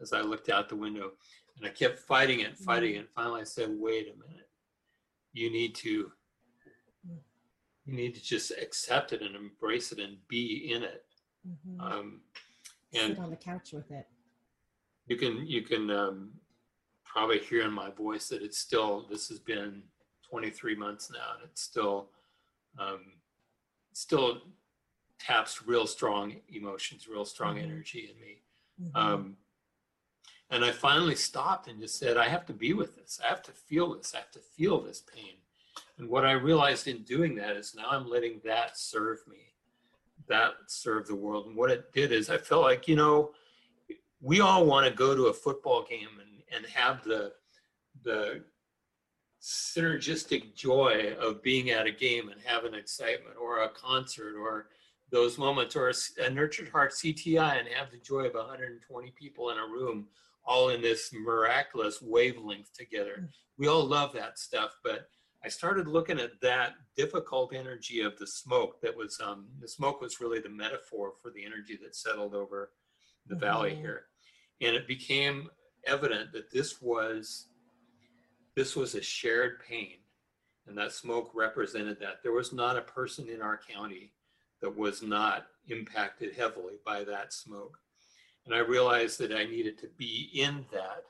[0.00, 1.12] as I looked out the window.
[1.56, 3.08] And I kept fighting it, fighting it.
[3.14, 4.48] Finally, I said, wait a minute.
[5.32, 6.10] You need to
[7.90, 11.04] you need to just accept it and embrace it and be in it.
[11.46, 11.80] Mm-hmm.
[11.80, 12.20] Um,
[12.94, 14.06] and sit on the couch with it.
[15.06, 16.30] You can you can um,
[17.04, 19.06] probably hear in my voice that it's still.
[19.10, 19.82] This has been
[20.28, 22.10] 23 months now, and it's still
[22.78, 23.00] um,
[23.92, 24.42] still
[25.18, 27.70] taps real strong emotions, real strong mm-hmm.
[27.70, 28.42] energy in me.
[28.80, 28.96] Mm-hmm.
[28.96, 29.36] Um,
[30.50, 33.20] and I finally stopped and just said, I have to be with this.
[33.24, 34.14] I have to feel this.
[34.14, 35.34] I have to feel this pain.
[36.00, 39.52] And what I realized in doing that is now I'm letting that serve me,
[40.28, 41.46] that serve the world.
[41.46, 43.32] And what it did is I felt like, you know,
[44.22, 47.32] we all want to go to a football game and, and have the,
[48.02, 48.42] the
[49.42, 54.68] synergistic joy of being at a game and having excitement or a concert or
[55.12, 55.92] those moments or
[56.24, 60.06] a, nurtured heart CTI and have the joy of 120 people in a room
[60.46, 63.16] all in this miraculous wavelength together.
[63.20, 63.28] Mm.
[63.58, 65.10] We all love that stuff, but
[65.44, 70.00] I started looking at that difficult energy of the smoke that was um, the smoke
[70.00, 72.72] was really the metaphor for the energy that settled over
[73.26, 73.44] the mm-hmm.
[73.44, 74.04] valley here.
[74.60, 75.48] And it became
[75.86, 77.46] evident that this was
[78.54, 79.96] this was a shared pain.
[80.66, 82.22] And that smoke represented that.
[82.22, 84.12] There was not a person in our county
[84.60, 87.78] that was not impacted heavily by that smoke.
[88.44, 91.04] And I realized that I needed to be in that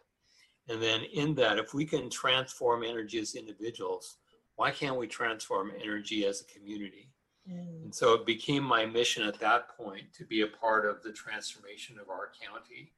[0.71, 4.19] and then in that, if we can transform energy as individuals,
[4.61, 7.09] why can't we transform energy as a community?
[7.51, 7.85] Mm.
[7.85, 11.12] And so it became my mission at that point to be a part of the
[11.12, 12.92] transformation of our county.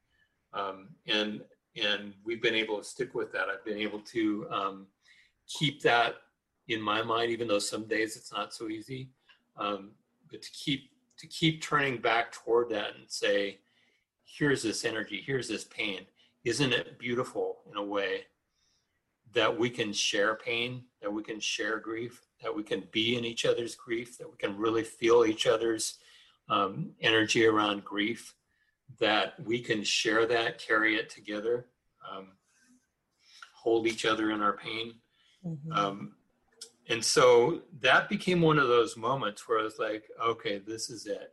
[0.52, 1.40] Um, and
[1.80, 3.46] and we've been able to stick with that.
[3.48, 4.86] I've been able to um,
[5.46, 6.16] keep that
[6.66, 9.10] in my mind, even though some days it's not so easy.
[9.56, 9.92] Um,
[10.32, 13.60] but to keep to keep turning back toward that and say,
[14.24, 16.06] here's this energy, here's this pain.
[16.42, 18.24] Isn't it beautiful in a way
[19.32, 23.24] that we can share pain, that we can share grief, that we can be in
[23.24, 25.98] each other's grief, that we can really feel each other's
[26.48, 28.34] um, energy around grief,
[28.98, 31.66] that we can share that, carry it together,
[32.10, 32.28] um,
[33.54, 34.94] hold each other in our pain.
[35.46, 35.72] Mm-hmm.
[35.72, 36.12] Um,
[36.88, 41.06] and so that became one of those moments where I was like, okay, this is
[41.06, 41.32] it.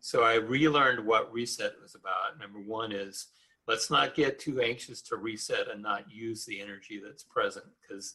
[0.00, 2.38] So I relearned what reset was about.
[2.38, 3.28] Number one is
[3.68, 7.66] let's not get too anxious to reset and not use the energy that's present.
[7.80, 8.14] Because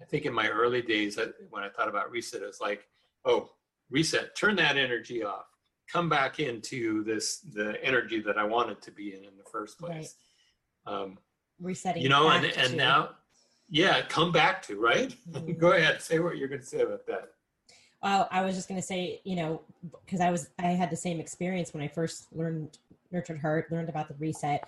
[0.00, 1.18] i think in my early days
[1.50, 2.86] when i thought about reset it was like
[3.26, 3.50] oh
[3.90, 5.46] reset turn that energy off.
[5.92, 9.78] Come back into this the energy that i wanted to be in in the first
[9.78, 10.14] place.
[10.86, 10.94] Right.
[10.94, 11.18] um,
[11.60, 13.10] resetting you know and, and now
[13.68, 15.14] yeah come back to right?
[15.30, 15.58] Mm-hmm.
[15.58, 17.30] go ahead say what you're going to say about that.
[18.02, 19.60] Well, I was just going to say, you know,
[20.06, 22.78] because I was, I had the same experience when I first learned
[23.12, 24.66] nurtured heart, learned about the reset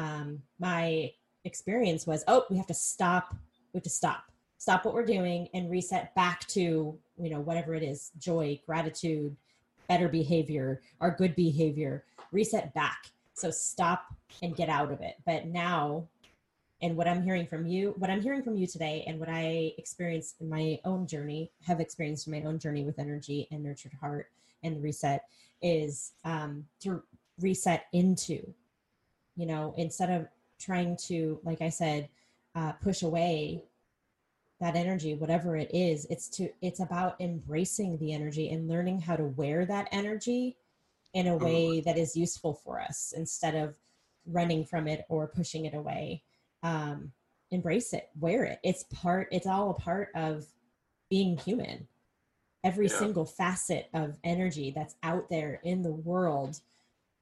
[0.00, 1.12] um, my
[1.44, 3.34] experience was, oh, we have to stop.
[3.72, 4.24] We have to stop,
[4.58, 9.36] stop what we're doing and reset back to, you know, whatever it is, joy, gratitude,
[9.88, 13.10] better behavior, our good behavior, reset back.
[13.34, 14.06] So stop
[14.42, 15.16] and get out of it.
[15.26, 16.08] But now,
[16.82, 19.74] and what I'm hearing from you, what I'm hearing from you today, and what I
[19.76, 23.92] experienced in my own journey, have experienced in my own journey with energy and nurtured
[24.00, 24.30] heart
[24.62, 25.26] and reset,
[25.62, 27.02] is um, to
[27.38, 28.54] reset into
[29.40, 30.26] you know instead of
[30.58, 32.08] trying to like i said
[32.54, 33.62] uh, push away
[34.60, 39.16] that energy whatever it is it's to it's about embracing the energy and learning how
[39.16, 40.56] to wear that energy
[41.14, 43.74] in a way that is useful for us instead of
[44.26, 46.22] running from it or pushing it away.
[46.62, 47.12] Um,
[47.50, 48.60] embrace it wear it.
[48.62, 50.46] It's part it's all a part of
[51.08, 51.88] being human.
[52.62, 52.98] Every Yeah.
[52.98, 56.60] single facet of energy that's out there in the world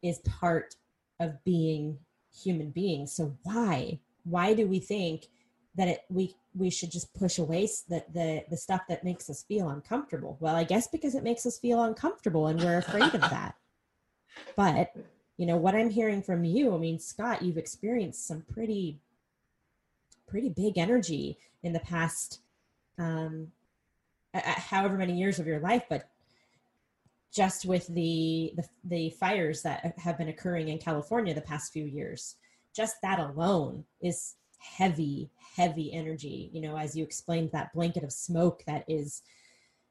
[0.02, 0.76] is part
[1.18, 1.98] of being
[2.34, 3.12] human beings.
[3.12, 4.00] So why?
[4.24, 5.28] Why do we think
[5.74, 9.42] that it, we we should just push away the, the the stuff that makes us
[9.42, 10.36] feel uncomfortable?
[10.40, 13.54] Well i guess because it makes us feel uncomfortable and we're afraid of that.
[14.56, 14.94] But
[15.38, 18.98] you know what i'm hearing from you i mean scott you've experienced some pretty
[20.26, 22.40] pretty big energy in the past
[22.98, 23.50] um
[24.34, 26.10] however many years of your life but
[27.34, 31.84] just with the, the the fires that have been occurring in california the past few
[31.84, 32.36] years
[32.74, 38.12] just that alone is heavy heavy energy you know as you explained that blanket of
[38.12, 39.22] smoke that is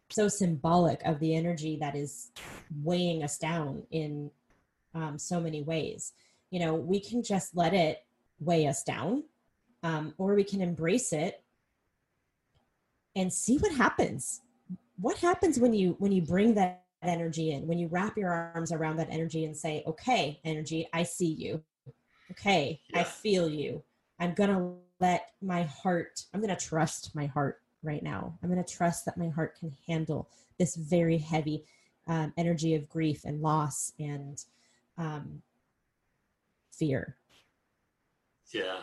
[0.09, 2.31] so symbolic of the energy that is
[2.83, 4.31] weighing us down in
[4.95, 6.13] um, so many ways.
[6.49, 8.05] You know we can just let it
[8.39, 9.23] weigh us down
[9.83, 11.43] um, or we can embrace it
[13.15, 14.41] and see what happens.
[14.99, 18.71] What happens when you when you bring that energy in when you wrap your arms
[18.71, 21.61] around that energy and say okay energy i see you
[22.31, 23.81] okay i feel you
[24.19, 29.05] i'm gonna let my heart i'm gonna trust my heart right now i'm gonna trust
[29.05, 31.63] that my heart can handle this very heavy
[32.07, 34.43] um, energy of grief and loss and
[34.97, 35.41] um,
[36.71, 37.15] fear
[38.51, 38.79] Yeah.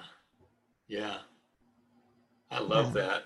[0.89, 1.19] Yeah.
[2.51, 3.03] I love Yeah.
[3.03, 3.25] that.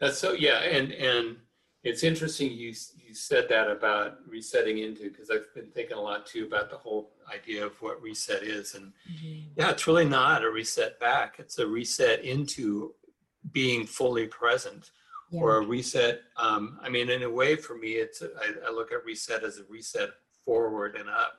[0.00, 1.36] That's so yeah, and and
[1.84, 2.74] it's interesting you
[3.06, 6.76] you said that about resetting into because I've been thinking a lot too about the
[6.76, 8.92] whole idea of what reset is and
[9.56, 11.36] yeah, it's really not a reset back.
[11.38, 12.94] It's a reset into
[13.52, 14.90] being fully present
[15.30, 16.20] yeah or a reset.
[16.36, 19.44] Um, I mean, in a way, for me, it's a, I, I look at reset
[19.44, 20.10] as a reset
[20.44, 21.34] forward and up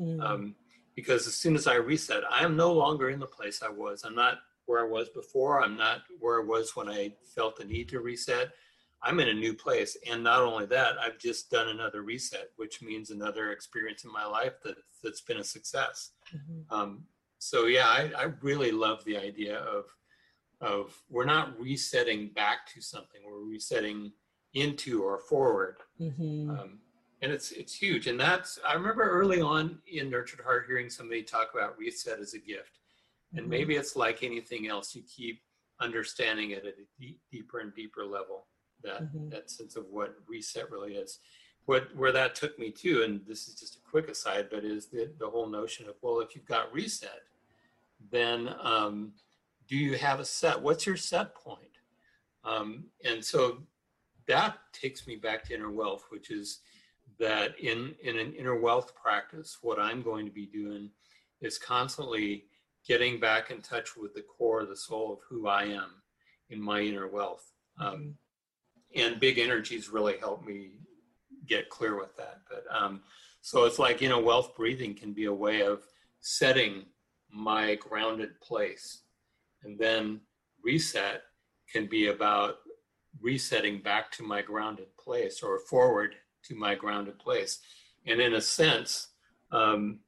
[0.00, 0.20] Mm.
[0.22, 0.54] um,
[0.94, 4.04] because as soon as I reset, I am no longer in the place I was.
[4.04, 5.62] I'm not where I was before.
[5.62, 8.52] I'm not where I was when I felt the need to reset.
[9.06, 12.82] I'm in a new place, and not only that, I've just done another reset, which
[12.82, 16.10] means another experience in my life that that's been a success.
[16.34, 16.64] Mhm.
[16.70, 17.06] Um,
[17.38, 19.84] so yeah, I, I really love the idea of
[20.60, 24.12] of we're not resetting back to something; we're resetting
[24.54, 26.48] into or forward Mhm.
[26.50, 26.80] um,
[27.20, 31.22] and it's it's huge and that's i remember early on in nurtured heart hearing somebody
[31.22, 32.78] talk about reset as a gift
[33.34, 33.50] and Mhm.
[33.50, 35.42] maybe it's like anything else you keep
[35.80, 38.46] understanding it at a deep, deeper and deeper level
[38.82, 39.30] that Mhm.
[39.30, 41.20] that sense of what reset really is.
[41.64, 44.86] What where that took me to and this is just a quick aside but is
[44.86, 47.22] the, the whole notion of well if you've got reset
[48.10, 49.14] then um,
[49.66, 50.60] do you have a set?
[50.60, 51.78] What's your set point?
[52.44, 53.66] Um, and so
[54.26, 56.60] that takes me back to inner wealth which is
[57.18, 60.90] that in in an inner wealth practice what i'm going to be doing
[61.40, 62.44] is constantly
[62.86, 66.02] getting back in touch with the core the soul of who i am
[66.50, 67.52] in my inner wealth.
[67.80, 68.16] Um,
[68.96, 70.70] and big energies really help me
[71.46, 73.00] get clear with that but um,
[73.40, 75.82] so it's like you know wealth breathing can be a way of
[76.20, 76.84] setting
[77.30, 79.02] my grounded place
[79.62, 80.20] and then
[80.62, 81.22] reset
[81.72, 82.56] can be about
[83.20, 87.60] resetting back to my grounded place or forward to my grounded place.
[88.06, 89.08] And in a sense,
[89.50, 90.00] um,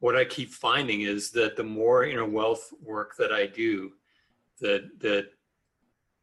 [0.00, 3.92] what I keep finding is that the more inner wealth work that I do,
[4.60, 5.30] that that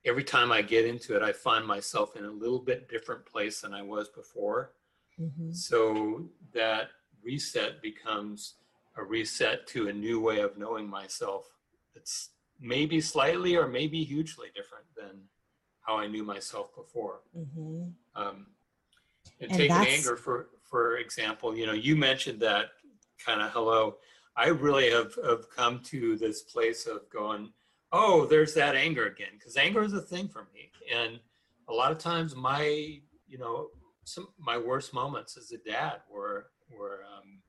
[0.05, 3.61] every time I get into it, I find myself in a little bit different place
[3.61, 4.73] than I was before.
[5.19, 5.53] Mhm.
[5.55, 6.91] So that
[7.23, 8.55] reset becomes
[8.95, 11.51] a reset to a new way of knowing myself.
[11.95, 15.27] It's maybe slightly or maybe hugely different than
[15.81, 17.21] how I knew myself before.
[17.35, 17.93] Mhm.
[18.15, 18.55] Um,
[19.39, 22.71] and, And taking anger for for example, you know, you mentioned that
[23.19, 23.99] kind of hello.
[24.35, 27.53] I really have have come to this place of going,
[27.91, 31.19] oh, there's that anger again, because anger is a thing for me, and
[31.69, 33.67] a lot of times my you know
[34.03, 37.39] some my worst moments as a dad were were um,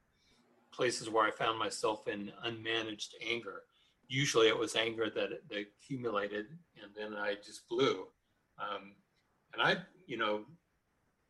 [0.73, 3.63] places where I found myself in unmanaged anger.
[4.09, 6.47] Usually, it was anger that, that accumulated,
[6.81, 8.07] and then I just blew.
[8.59, 8.95] Um,
[9.53, 10.43] and I, you know,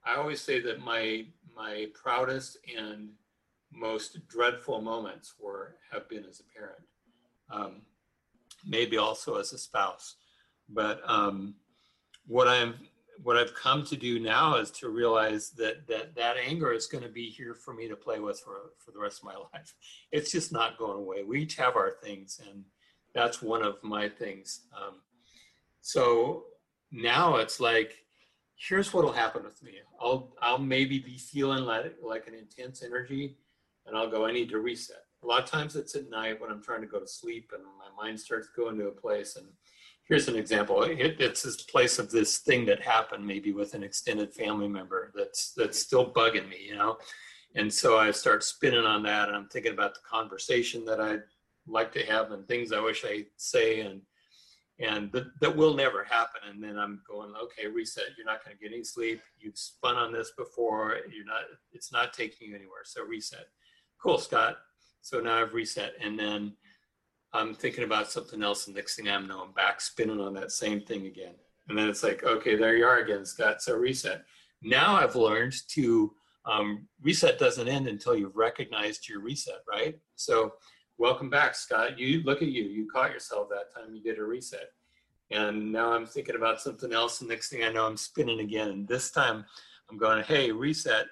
[0.04, 3.10] I always say that my my proudest and
[3.72, 6.82] most dreadful moments were have been as a parent,
[7.50, 7.82] um,
[8.64, 10.16] maybe also as a spouse.
[10.68, 11.54] But um,
[12.26, 12.74] what I'm
[13.22, 17.04] what I've come to do now is to realize that that that anger is going
[17.04, 19.74] to be here for me to play with for for the rest of my life.
[20.12, 21.22] It's just not going away.
[21.22, 22.64] We each have our things, and
[23.14, 24.62] that's one of my things.
[24.76, 25.00] Um,
[25.80, 26.44] so
[26.90, 27.94] now it's like,
[28.56, 29.72] here's what'll happen with me.
[30.00, 33.36] I'll I'll maybe be feeling like like an intense energy,
[33.86, 34.26] and I'll go.
[34.26, 35.05] I need to reset.
[35.22, 37.64] A lot of times it's at night when I'm trying to go to sleep, and
[37.64, 39.46] my mind starts going to a place and
[40.08, 40.82] here's an example.
[40.84, 45.12] It, it's this place of this thing that happened maybe with an extended family member
[45.14, 46.96] that's that's still bugging me, you know.
[47.54, 51.22] And so I start spinning on that, and I'm thinking about the conversation that I'd
[51.66, 54.00] like to have and things I wish I'd say, and
[54.78, 56.42] and that, that will never happen.
[56.50, 58.04] And then I'm going, okay, reset.
[58.16, 59.22] You're not going to get any sleep.
[59.38, 60.98] You've spun on this before.
[61.10, 61.44] You're not.
[61.72, 62.84] It's not taking you anywhere.
[62.84, 63.46] So reset.
[64.02, 64.58] Cool, Scott.
[65.06, 66.52] So now I've reset, and then
[67.32, 70.50] I'm thinking about something else, and next thing I know, I'm back spinning on that
[70.50, 71.34] same thing again.
[71.68, 73.62] And then it's like, okay, there you are again, Scott.
[73.62, 74.24] So reset.
[74.64, 76.12] Now I've learned to
[76.44, 79.96] um, reset doesn't end until you've recognized your reset, right?
[80.16, 80.54] So
[80.98, 82.00] welcome back, Scott.
[82.00, 82.64] You look at you.
[82.64, 83.94] You caught yourself that time.
[83.94, 84.70] You did a reset.
[85.30, 87.20] And now I'm thinking about something else.
[87.20, 88.70] And next thing I know, I'm spinning again.
[88.70, 89.44] And this time
[89.88, 91.06] I'm going, hey, reset.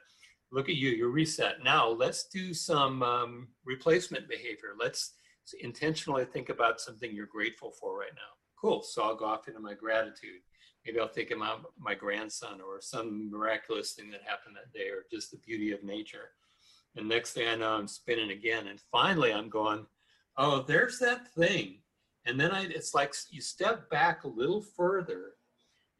[0.54, 0.90] Look at you.
[0.90, 1.64] You're reset.
[1.64, 4.76] Now let's do some um, replacement behavior.
[4.78, 5.14] Let's
[5.60, 8.20] intentionally think about something you're grateful for right now.
[8.56, 8.82] Cool.
[8.82, 10.42] So I'll go off into my gratitude.
[10.86, 15.06] Maybe I'll think about my grandson or some miraculous thing that happened that day or
[15.10, 16.30] just the beauty of nature.
[16.94, 18.68] And next thing I know, I'm spinning again.
[18.68, 19.84] And finally, I'm going,
[20.36, 21.80] oh, there's that thing.
[22.26, 25.32] And then I, it's like you step back a little further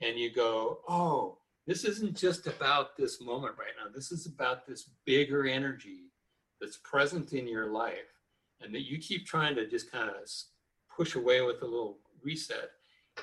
[0.01, 3.91] and you go, oh, this isn't just about this moment right now.
[3.95, 6.11] This is about this bigger energy
[6.61, 8.21] that's present in your life
[8.61, 10.17] and that you keep trying to just kind of
[10.95, 12.71] push away with a little reset.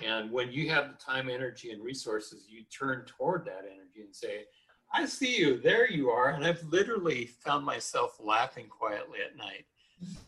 [0.06, 4.16] And when you have the time, energy, and resources, you turn toward that energy and
[4.16, 4.46] say,
[4.94, 6.30] I see you, there you are.
[6.30, 9.66] And I've literally found myself laughing quietly at night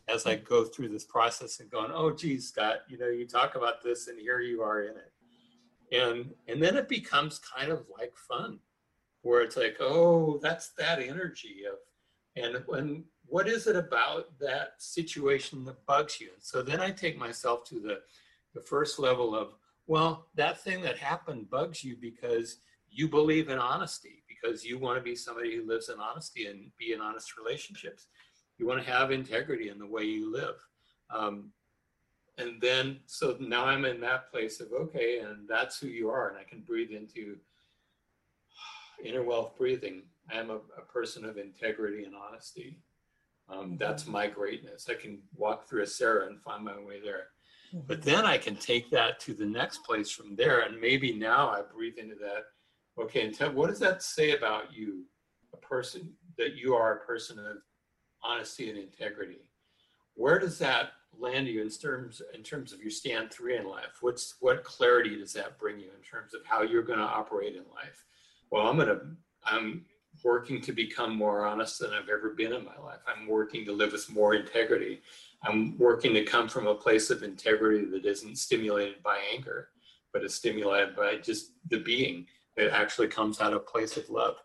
[0.07, 3.55] as I go through this process and going, oh, geez, Scott, you know, you talk
[3.55, 5.12] about this and here you are in it.
[5.93, 8.59] And, and then it becomes kind of like fun
[9.21, 11.77] where it's like, oh, that's that energy of,
[12.35, 16.29] and when what is it about that situation that bugs you?
[16.33, 18.01] And so then I take myself to the,
[18.53, 19.55] the first level of,
[19.87, 22.57] well, that thing that happened bugs you because
[22.89, 26.71] you believe in honesty, because you want to be somebody who lives in honesty and
[26.77, 28.07] be in honest relationships.
[28.57, 30.55] You want to have integrity in the way you live.
[31.09, 31.51] Um,
[32.37, 36.29] and then, so now I'm in that place of, okay, and that's who you are.
[36.29, 37.37] And I can breathe into
[39.05, 40.03] inner wealth breathing.
[40.31, 42.79] I am a, a person of integrity and honesty.
[43.49, 44.87] Um, that's my greatness.
[44.89, 47.27] I can walk through a Sarah and find my way there.
[47.73, 47.85] Mm-hmm.
[47.87, 50.61] But then I can take that to the next place from there.
[50.61, 52.45] And maybe now I breathe into that.
[52.99, 55.05] Okay, and tell, what does that say about you,
[55.53, 57.57] a person, that you are a person of
[58.23, 59.49] honesty and integrity?
[60.15, 63.97] Where does that land you in terms in terms of your stand three in life?
[64.01, 67.55] What's what clarity does that bring you in terms of how you're going to operate
[67.55, 68.05] in life?
[68.51, 68.99] Well, I'm gonna
[69.43, 69.85] I'm
[70.23, 72.99] working to become more honest than I've ever been in my life.
[73.07, 75.01] I'm working to live with more integrity.
[75.43, 79.69] I'm working to come from a place of integrity that isn't stimulated by anger,
[80.13, 84.35] but is stimulated by just the being that actually comes out of place of love.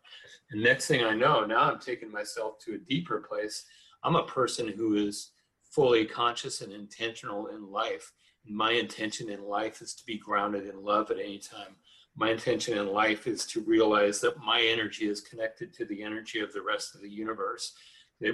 [0.51, 3.66] And next thing I know, now I'm taking myself to a deeper place.
[4.03, 5.33] I'm a person who is
[5.79, 8.12] fully conscious and intentional in life.
[8.45, 11.76] My intention in life is to be grounded in love at any time
[12.18, 16.41] my intention in life is to realize that my energy is connected to the energy
[16.41, 17.74] of the rest of the universe,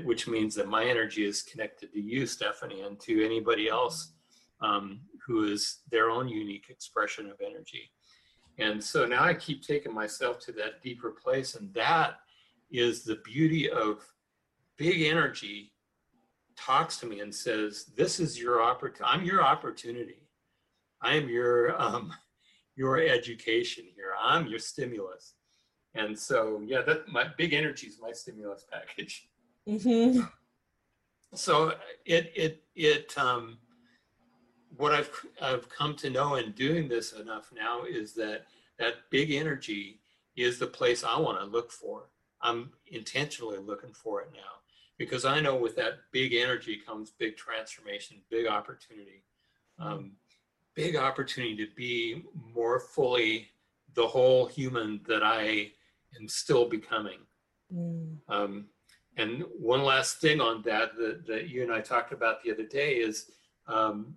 [0.04, 4.12] which means that my energy is connected to you, Stephanie, and to anybody else
[4.62, 7.90] um, who is their own unique expression of energy.
[8.58, 12.14] And so now I keep taking myself to that deeper place, and that
[12.70, 14.02] is the beauty of
[14.78, 15.73] big energy
[16.56, 19.04] talks to me and says, "This is your opportunity.
[19.04, 20.28] I'm your opportunity.
[21.00, 22.12] I am your um,
[22.76, 24.12] your education here.
[24.20, 25.34] I'm your stimulus.
[25.94, 29.28] And so, yeah, that my big energy is my stimulus package.
[29.68, 30.22] Mm-hmm.
[31.34, 31.74] So
[32.04, 33.58] it it it um,
[34.76, 38.46] what I've I've come to know in doing this enough now is that
[38.78, 40.00] that big energy
[40.36, 42.10] is the place I want to look for.
[42.40, 44.63] I'm intentionally looking for it now
[44.98, 49.24] because I know with that big energy comes big transformation, big opportunity.
[49.78, 50.12] Um,
[50.74, 52.24] big opportunity to be
[52.54, 53.48] more fully
[53.94, 55.72] the whole human that I
[56.20, 57.18] am still becoming.
[57.72, 58.16] Mm.
[58.28, 58.66] Um,
[59.16, 62.64] and one last thing on that, that that you and I talked about the other
[62.64, 63.30] day is
[63.68, 64.16] um,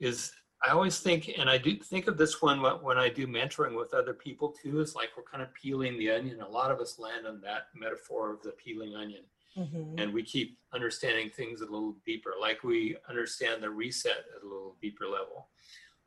[0.00, 0.32] is
[0.62, 3.92] I always think, and I do think of this one when I do mentoring with
[3.92, 6.40] other people too, is like we're kind of peeling the onion.
[6.40, 9.22] A lot of us land on that metaphor of the peeling onion.
[9.56, 9.98] Mm-hmm.
[9.98, 14.46] And we keep understanding things a little deeper, like we understand the reset at a
[14.46, 15.48] little deeper level.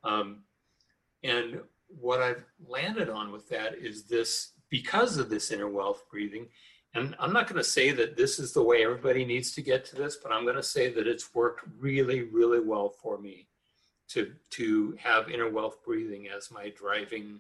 [0.03, 0.43] Um,
[1.23, 6.47] and what I've landed on with that is this because of this inner wealth breathing.
[6.95, 9.85] And I'm not going to say that this is the way everybody needs to get
[9.85, 13.47] to this, but I'm going to say that it's worked really, really well for me.
[14.09, 17.39] To to have inner wealth breathing as my driving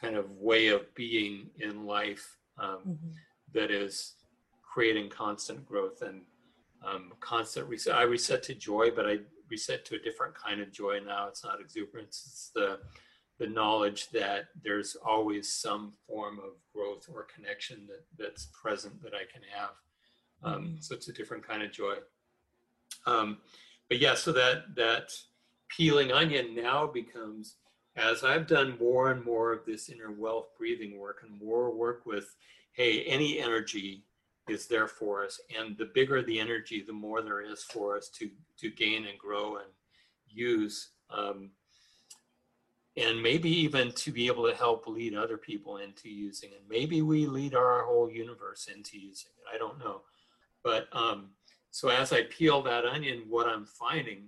[0.00, 3.08] kind of way of being in life um, mm-hmm.
[3.52, 4.14] that is
[4.62, 6.22] creating constant growth and
[6.86, 7.94] um, constant reset.
[7.94, 9.18] I reset to joy, but I
[9.50, 11.26] reset to a different kind of joy now.
[11.28, 12.22] It's not exuberance.
[12.26, 12.78] It's the
[13.38, 19.14] the knowledge that there's always some form of growth or connection that, that's present that
[19.14, 19.70] I can have.
[20.42, 20.74] Um, mm-hmm.
[20.80, 21.94] so it's a different kind of joy.
[23.06, 23.38] Um,
[23.88, 25.12] but yeah, so that that
[25.68, 27.56] peeling onion now becomes
[27.96, 32.06] as I've done more and more of this inner wealth breathing work and more work
[32.06, 32.36] with,
[32.72, 34.04] hey, any energy
[34.48, 38.08] is there for us, and the bigger the energy, the more there is for us
[38.10, 39.66] to to gain and grow and
[40.28, 40.90] use.
[41.10, 41.50] Um,
[42.96, 46.64] and maybe even to be able to help lead other people into using it.
[46.68, 49.54] Maybe we lead our whole universe into using it.
[49.54, 50.00] I don't know.
[50.64, 51.28] But um,
[51.70, 54.24] so as I peel that onion, what I'm finding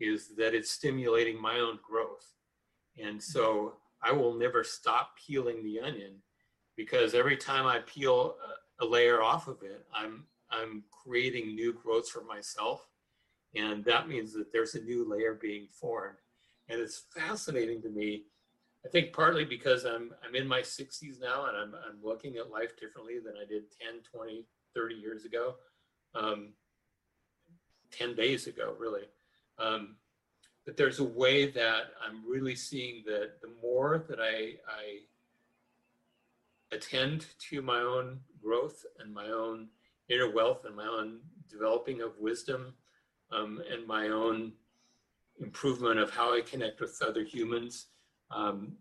[0.00, 2.34] is that it's stimulating my own growth.
[3.02, 6.14] And so I will never stop peeling the onion
[6.76, 8.36] because every time I peel
[8.80, 12.86] a, layer off of it, I'm I'm creating new growth for myself.
[13.56, 16.18] And that means that there's a new layer being formed.
[16.68, 18.22] And it's fascinating to me.
[18.86, 22.52] I think partly because I'm I'm in my 60s now and I'm I'm looking at
[22.52, 24.46] life differently than I did 10, 20,
[24.76, 25.56] 30 years ago.
[26.14, 26.52] Um,
[27.90, 29.08] 10 days ago, really.
[29.58, 29.96] Um,
[30.64, 35.00] but there's a way that I'm really seeing that the more that I, I
[36.72, 39.68] attend to my own growth and my own
[40.08, 42.74] inner wealth and my own developing of wisdom
[43.32, 44.52] um, and my own
[45.40, 47.86] improvement of how I connect with other humans,
[48.30, 48.72] um,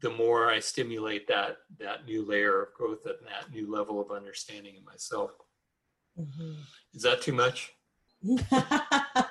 [0.00, 4.10] the more I stimulate that that new layer of growth and that new level of
[4.10, 5.32] understanding in myself.
[6.18, 6.52] Mm-hmm.
[6.94, 7.72] Is that too much?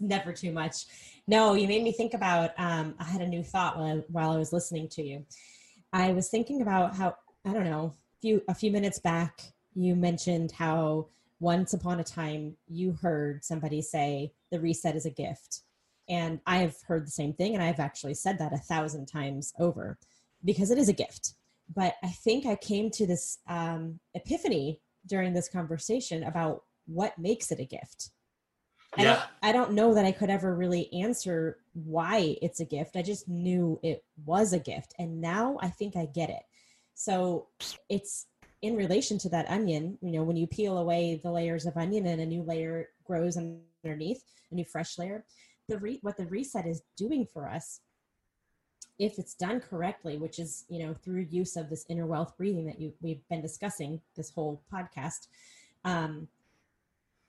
[0.00, 0.86] never too much.
[1.26, 2.50] No, you made me think about.
[2.58, 5.24] Um, I had a new thought while I, while I was listening to you.
[5.92, 7.94] I was thinking about how I don't know.
[8.18, 9.40] A few a few minutes back,
[9.74, 11.08] you mentioned how
[11.40, 15.62] once upon a time you heard somebody say the reset is a gift,
[16.08, 19.52] and I have heard the same thing, and I've actually said that a thousand times
[19.58, 19.98] over
[20.44, 21.34] because it is a gift.
[21.74, 27.52] But I think I came to this um, epiphany during this conversation about what makes
[27.52, 28.10] it a gift
[28.96, 29.12] I yeah.
[29.14, 32.96] don't, I don't know that I could ever really answer why it's a gift.
[32.96, 34.94] I just knew it was a gift.
[34.98, 36.42] And now I think I get it.
[36.94, 37.48] So
[37.88, 38.26] it's
[38.62, 42.06] in relation to that onion, you know, when you peel away the layers of onion
[42.06, 45.24] and a new layer grows underneath, a new fresh layer,
[45.68, 47.80] the re- what the reset is doing for us
[48.98, 52.66] if it's done correctly, which is, you know, through use of this inner wealth breathing
[52.66, 55.28] that you we've been discussing this whole podcast,
[55.84, 56.26] um,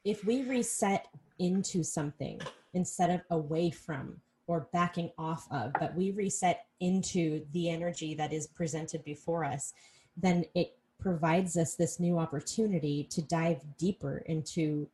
[0.03, 1.07] if we reset
[1.39, 2.39] into something
[2.73, 8.33] instead of away from or backing off of, but we reset into the energy that
[8.33, 9.73] is presented before us,
[10.17, 14.87] then it provides us this new opportunity to dive deeper into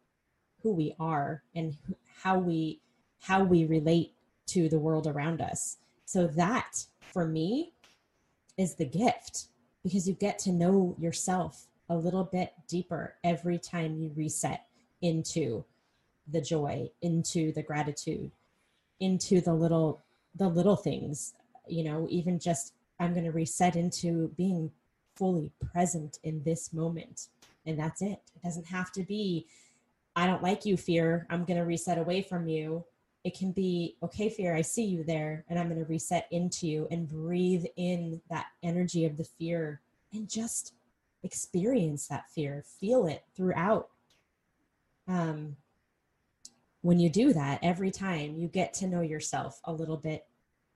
[0.62, 1.78] who we are and
[2.22, 2.82] how we
[3.22, 4.14] how we relate
[4.46, 5.78] to the world around us.
[6.06, 7.74] So that for me
[8.58, 9.48] is the gift
[9.84, 14.66] because you get to know yourself a little bit deeper every time you reset
[15.02, 15.64] into
[16.32, 18.32] the joy into the gratitude
[19.00, 20.04] into the little
[20.36, 21.34] the little things
[21.68, 24.72] you know even just i'm going to reset into being
[25.16, 27.28] fully present in this moment
[27.68, 28.22] and that's it.
[28.36, 29.48] It doesn't have to be
[30.16, 31.28] i don't like you fear.
[31.30, 32.86] I'm going to reset away from you.
[33.24, 36.68] It can be okay fear i see you there and i'm going to reset into
[36.68, 39.82] you and breathe in that energy of the fear
[40.14, 40.74] and just
[41.26, 42.64] experience that fear.
[42.80, 43.90] Feel it throughout
[45.08, 45.56] um,
[46.82, 50.26] when you do that every time you get to know yourself a little bit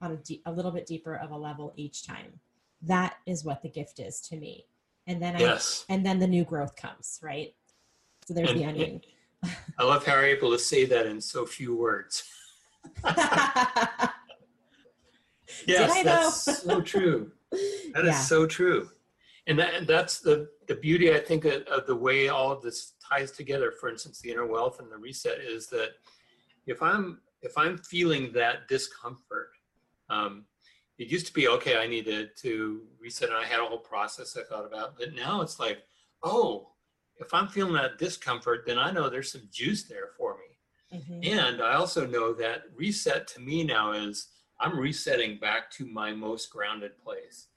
[0.01, 2.39] on a, de- a little bit deeper of a level each time.
[2.82, 4.65] That is what the gift is to me.
[5.07, 5.86] And then yes.
[5.89, 7.53] I, and then the new growth comes right?
[8.25, 9.01] So there's and, the onion.
[9.80, 12.23] i love how you're able to say that in so few words.
[15.65, 17.32] Yes that's so true.
[17.95, 18.11] That yeah.
[18.11, 18.89] is so true
[19.49, 22.93] and that, that's the, the beauty i think of, of the way all of this
[23.09, 25.89] ties together for instance the inner wealth and the reset is that
[26.67, 29.49] if i'm if i'm feeling that discomfort
[30.09, 30.45] um,
[30.97, 34.37] it used to be okay i needed to reset and i had a whole process
[34.37, 35.79] i thought about but now it's like
[36.23, 36.69] oh
[37.17, 41.37] if i'm feeling that discomfort then i know there's some juice there for me mm-hmm.
[41.37, 44.27] and i also know that reset to me now is
[44.59, 47.47] i'm resetting back to my most grounded place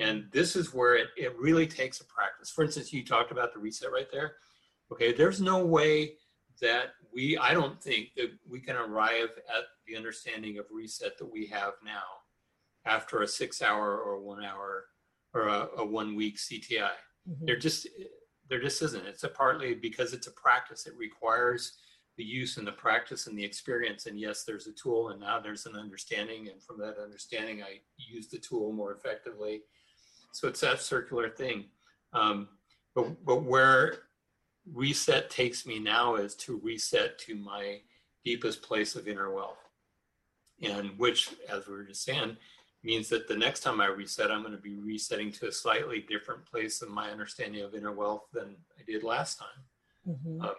[0.00, 3.52] and this is where it, it really takes a practice for instance you talked about
[3.52, 4.34] the reset right there
[4.92, 6.14] Okay, there's no way
[6.60, 11.30] that we I don't think that we can arrive at the understanding of reset that
[11.30, 12.02] we have now
[12.86, 14.86] after a six hour or one hour
[15.32, 16.90] or a, a one week CTI.
[17.28, 17.46] Mm-hmm.
[17.46, 17.86] There just
[18.48, 19.06] there just isn't.
[19.06, 20.86] It's a partly because it's a practice.
[20.86, 21.78] It requires
[22.16, 24.06] the use and the practice and the experience.
[24.06, 26.48] And yes, there's a tool, and now there's an understanding.
[26.48, 29.62] And from that understanding, I use the tool more effectively.
[30.32, 31.66] So it's that circular thing.
[32.12, 32.48] Um,
[32.94, 33.98] but but where
[34.72, 37.80] reset takes me now is to reset to my
[38.24, 39.58] deepest place of inner wealth,
[40.62, 42.36] and which, as we were just saying,
[42.82, 46.04] means that the next time I reset, I'm going to be resetting to a slightly
[46.08, 49.48] different place of my understanding of inner wealth than I did last time.
[50.08, 50.42] Mm-hmm.
[50.42, 50.54] Um,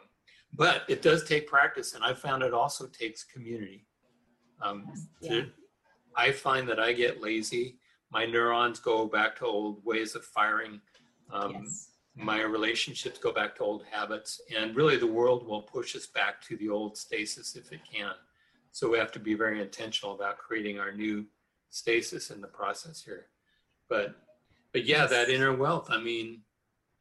[0.53, 3.85] but it does take practice, and I found it also takes community.
[4.61, 4.91] Um,
[5.21, 5.29] yeah.
[5.29, 5.49] to,
[6.15, 7.77] I find that I get lazy.
[8.11, 10.81] My neurons go back to old ways of firing.
[11.31, 11.89] Um, yes.
[12.15, 16.41] My relationships go back to old habits, and really the world will push us back
[16.41, 18.11] to the old stasis if it can.
[18.73, 21.25] So we have to be very intentional about creating our new
[21.69, 23.27] stasis in the process here.
[23.89, 24.15] But
[24.73, 26.41] but yeah, that inner wealth, I mean,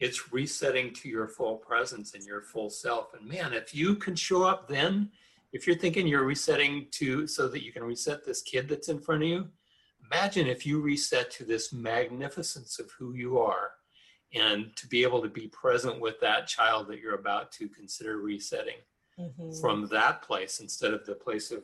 [0.01, 3.15] it's resetting to your full presence and your full self.
[3.15, 5.11] And man, if you can show up then,
[5.53, 8.99] if you're thinking you're resetting to so that you can reset this kid that's in
[8.99, 9.49] front of you,
[10.11, 13.73] imagine if you reset to this magnificence of who you are
[14.35, 18.19] and to be able to be present with that child that you're about to consider
[18.19, 18.79] resetting
[19.19, 19.53] mm-hmm.
[19.61, 21.63] from that place instead of the place of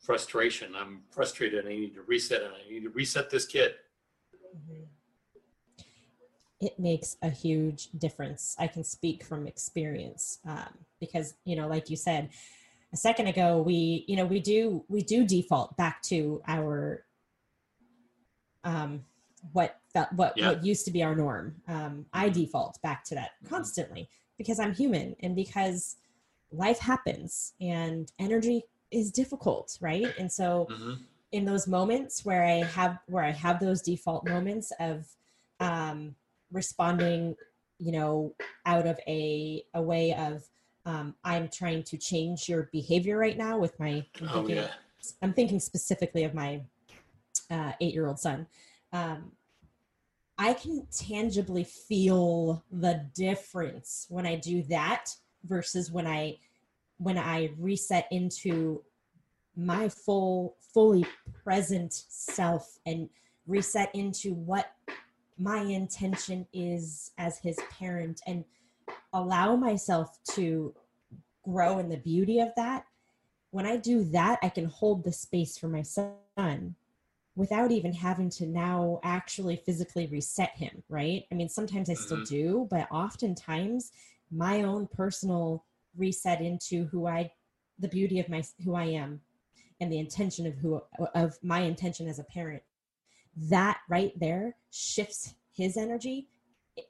[0.00, 0.72] frustration.
[0.76, 1.66] I'm frustrated.
[1.66, 3.74] I need to reset and I need to reset this kid.
[4.56, 4.82] Mm-hmm.
[6.60, 8.54] It makes a huge difference.
[8.58, 12.30] I can speak from experience um, because, you know, like you said
[12.92, 17.04] a second ago, we, you know, we do, we do default back to our,
[18.64, 19.04] um,
[19.52, 20.48] what that, what, yeah.
[20.48, 21.56] what used to be our norm.
[21.66, 23.54] Um, I default back to that mm-hmm.
[23.54, 24.08] constantly
[24.38, 25.96] because I'm human and because
[26.52, 30.94] life happens and energy is difficult right and so mm-hmm.
[31.32, 35.06] in those moments where i have where i have those default moments of
[35.60, 36.14] um
[36.52, 37.36] responding
[37.78, 38.34] you know
[38.66, 40.44] out of a a way of
[40.86, 44.62] um i'm trying to change your behavior right now with my I'm oh, thinking, oh,
[44.62, 44.70] yeah.
[45.22, 46.62] i'm thinking specifically of my
[47.50, 48.46] uh, eight year old son
[48.92, 49.32] um
[50.38, 56.36] i can tangibly feel the difference when i do that versus when i
[57.00, 58.82] when I reset into
[59.56, 61.06] my full, fully
[61.42, 63.08] present self and
[63.46, 64.72] reset into what
[65.38, 68.44] my intention is as his parent and
[69.14, 70.74] allow myself to
[71.42, 72.84] grow in the beauty of that.
[73.50, 76.76] When I do that, I can hold the space for my son
[77.36, 81.24] without even having to now actually physically reset him, right?
[81.30, 82.34] I mean, sometimes I still mm-hmm.
[82.34, 83.92] do, but oftentimes
[84.30, 85.64] my own personal
[85.96, 87.32] reset into who I,
[87.78, 89.20] the beauty of my who I am,
[89.80, 90.82] and the intention of who
[91.14, 92.62] of my intention as a parent.
[93.36, 96.28] That right there shifts his energy,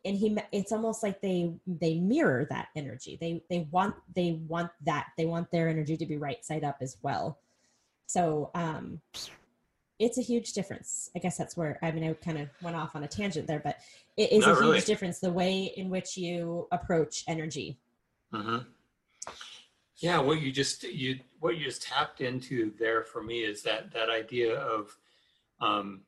[0.05, 0.36] and he.
[0.53, 3.16] It's almost like they they mirror that energy.
[3.20, 6.78] They they want they want that they want their energy to be right side up
[6.80, 7.38] as well.
[8.07, 9.01] So um,
[10.01, 11.11] it's a huge difference.
[11.14, 13.61] I guess that's where I mean I kind of went off on a tangent there,
[13.61, 13.76] but
[14.16, 17.78] it is Not a huge difference the way in which you approach energy.
[18.32, 18.59] Mm-hmm.
[19.98, 23.92] Yeah, what you just you what you just tapped into there for me is that
[23.92, 24.96] that idea of
[25.61, 26.01] um,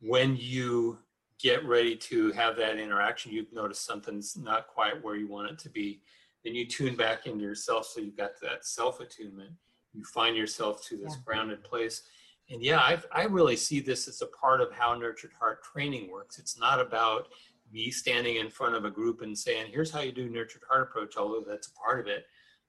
[0.00, 0.98] when you
[1.38, 5.58] get ready to have that interaction, you've noticed something's not quite where you want it
[5.60, 6.02] to be.
[6.44, 9.52] Then you tune back into yourself, so you've got that self attunement.
[9.94, 11.22] You find yourself to this yeah.
[11.24, 12.02] grounded place.
[12.50, 16.10] And yeah, i I really see this as a part of how Nurtured Heart training
[16.10, 16.38] works.
[16.38, 17.28] It's not about
[17.72, 20.88] me standing in front of a group and saying, here's how you do Nurtured Heart
[20.90, 22.26] approach, although that's a part of it.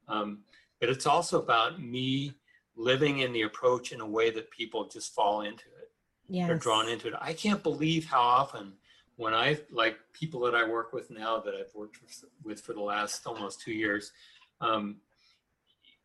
[0.08, 0.40] Um,
[0.80, 2.34] but it's also about me
[2.76, 5.92] living in the approach in a way that people just fall into it.
[6.30, 6.48] Yes.
[6.48, 7.14] They're drawn into it.
[7.20, 8.74] I can't believe how often
[9.18, 11.98] when I like people that I work with now that I've worked
[12.44, 14.12] with for the last almost two years,
[14.62, 14.98] um,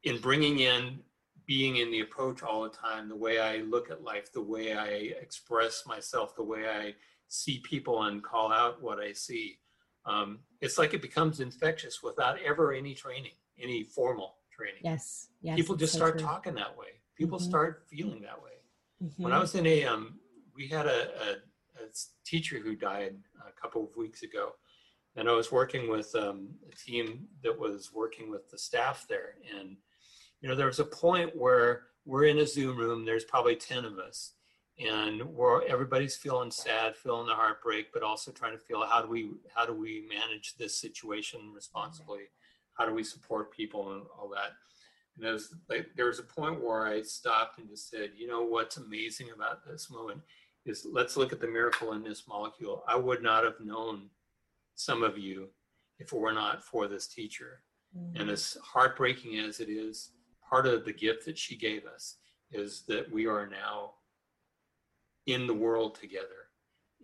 [0.02, 1.00] in bringing in
[1.46, 4.74] being in the approach all the time, the way I look at life, the way
[4.74, 4.88] I
[5.20, 6.94] express myself, the way I
[7.28, 9.58] see people and call out what I see.
[10.04, 14.80] Um, it's like it becomes infectious without ever any training, any formal training.
[14.82, 15.28] Yes.
[15.40, 15.56] Yes.
[15.56, 16.26] People just so start true.
[16.26, 17.00] talking that way.
[17.16, 17.48] People mm-hmm.
[17.48, 18.50] start feeling that way.
[19.02, 19.22] Mm-hmm.
[19.22, 20.18] When I was in a, um,
[20.54, 21.88] we had a, a, a,
[22.24, 23.14] teacher who died
[23.46, 24.52] a couple of weeks ago,
[25.16, 29.34] and I was working with um, a team that was working with the staff there.
[29.58, 29.76] And,
[30.40, 33.84] you know, there was a point where we're in a Zoom room, there's probably 10
[33.84, 34.32] of us,
[34.78, 39.08] and we're, everybody's feeling sad, feeling the heartbreak, but also trying to feel how do
[39.08, 42.28] we, how do we manage this situation responsibly?
[42.76, 44.52] how do we support people and all that
[45.16, 48.26] And I was like, there was a point where I stopped and just said, you
[48.26, 50.20] know what's amazing about this moment
[50.64, 52.84] is let's look at the miracle in this molecule.
[52.88, 54.10] I would not have known
[54.74, 55.48] some of you
[55.98, 57.62] if it were not for this teacher.
[57.96, 58.20] Mm-hmm.
[58.20, 60.10] And as heartbreaking as it is,
[60.48, 62.16] part of the gift that she gave us
[62.52, 63.92] is that we are now
[65.26, 66.50] in the world together.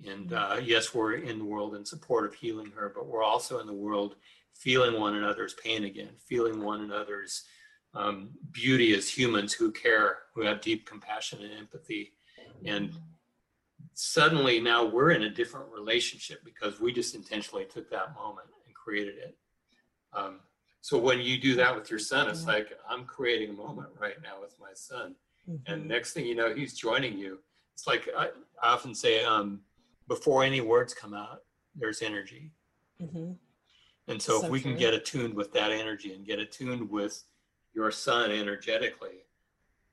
[0.06, 0.52] And mm-hmm.
[0.52, 3.66] uh, yes, we're in the world in support of healing her, but we're also in
[3.66, 4.16] the world
[4.54, 7.44] feeling one another's pain again, feeling one another's
[7.94, 12.12] um, beauty as humans who care, who have deep compassion and empathy.
[12.64, 12.92] And
[13.94, 18.74] suddenly now we're in a different relationship because we just intentionally took that moment and
[18.74, 19.36] created it.
[20.12, 20.40] Um,
[20.82, 24.20] so when you do that with your son, it's like I'm creating a moment right
[24.20, 25.14] now with my son,
[25.48, 25.72] mm-hmm.
[25.72, 27.38] and next thing you know, he's joining you.
[27.72, 28.30] It's like I,
[28.60, 29.60] I often say, um,
[30.08, 31.44] before any words come out,
[31.76, 32.50] there's energy.
[33.00, 33.32] Mm-hmm.
[34.08, 34.72] And so, so, if we true.
[34.72, 37.22] can get attuned with that energy and get attuned with
[37.72, 39.24] your son energetically,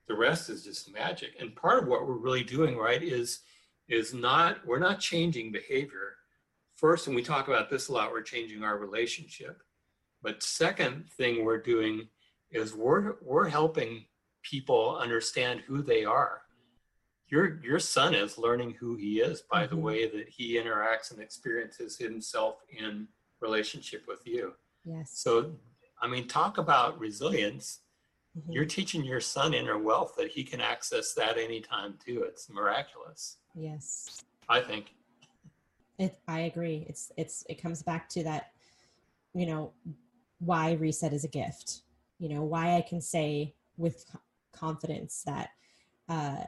[0.08, 1.36] the rest is just magic.
[1.38, 3.42] And part of what we're really doing, right, is
[3.88, 6.16] is not we're not changing behavior.
[6.74, 9.62] First, and we talk about this a lot, we're changing our relationship.
[10.22, 12.08] But second thing we're doing
[12.50, 14.04] is we're we're helping
[14.42, 16.42] people understand who they are.
[17.28, 19.74] Your your son is learning who he is by mm-hmm.
[19.74, 23.06] the way that he interacts and experiences himself in
[23.40, 24.54] relationship with you.
[24.84, 25.12] Yes.
[25.14, 25.52] So
[26.02, 27.80] I mean talk about resilience.
[28.36, 28.52] Mm-hmm.
[28.52, 32.24] You're teaching your son inner wealth that he can access that anytime too.
[32.26, 33.38] It's miraculous.
[33.54, 34.22] Yes.
[34.48, 34.86] I think.
[35.98, 36.86] It, I agree.
[36.88, 38.52] It's it's it comes back to that,
[39.34, 39.72] you know,
[40.40, 41.82] why reset is a gift.
[42.18, 44.04] You know why i can say with
[44.52, 45.50] confidence that
[46.08, 46.44] uh,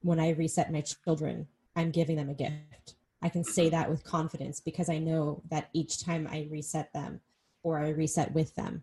[0.00, 1.46] when i reset my children
[1.76, 2.94] i'm giving them a gift.
[3.20, 7.20] I can say that with confidence because i know that each time i reset them
[7.62, 8.82] or i reset with them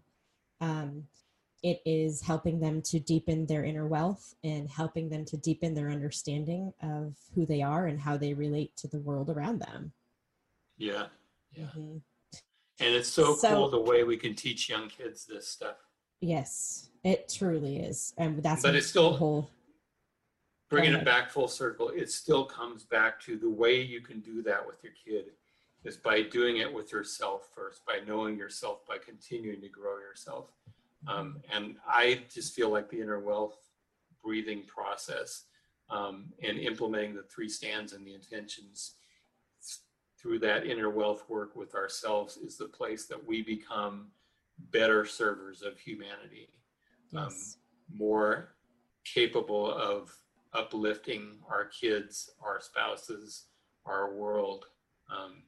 [0.61, 1.07] um,
[1.65, 5.89] it is helping them to deepen their inner wealth and helping them to deepen their
[5.89, 9.91] understanding of who they are and how they relate to the world around them.
[10.77, 11.07] Yeah.
[11.51, 11.65] Yeah.
[11.75, 11.97] Mm-hmm.
[12.79, 15.77] And it's so, so, cool the way we can teach young kids this stuff.
[16.19, 19.49] Yes, it truly is, and that's but it's still whole.
[20.69, 24.41] Bringing it back full circle, it still comes back to the way you can do
[24.41, 25.31] that with your kid
[25.85, 30.47] is by doing it with yourself first, by knowing yourself, by continuing to grow yourself.
[31.07, 33.57] Um, and I just feel like the inner wealth
[34.23, 35.43] breathing process
[35.91, 38.95] um, and implementing the three stands and the intentions
[40.25, 44.07] through that inner wealth work with ourselves is the place that we become
[44.71, 46.49] better servers of humanity,
[47.15, 47.57] um, yes.
[47.91, 48.55] um, more
[49.03, 50.11] capable of
[50.53, 53.43] uplifting our kids, our spouses,
[53.85, 54.65] our world,
[55.15, 55.43] um,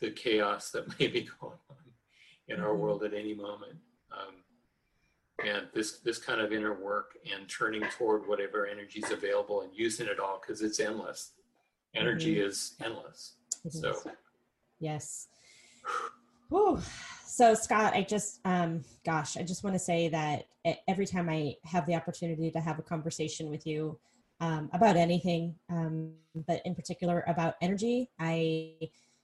[0.00, 1.76] the chaos that may be going on
[2.48, 2.64] in mm-hmm.
[2.64, 3.76] our world at any moment.
[4.10, 9.60] Um, and this this kind of inner work and turning toward whatever energy is available
[9.60, 11.34] and using it all because it's endless.
[11.94, 12.48] Energy mm-hmm.
[12.48, 13.36] is endless.
[13.64, 13.90] It so.
[13.90, 14.06] Is.
[14.78, 15.28] Yes.
[16.48, 16.80] Whew.
[17.26, 20.46] So Scott, I just, um, gosh, I just want to say that
[20.88, 23.98] every time I have the opportunity to have a conversation with you
[24.40, 26.12] um, about anything, um,
[26.46, 28.74] but in particular about energy, I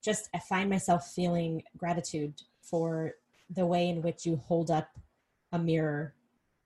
[0.02, 3.14] just I find myself feeling gratitude for
[3.50, 4.88] the way in which you hold up
[5.52, 6.14] a mirror.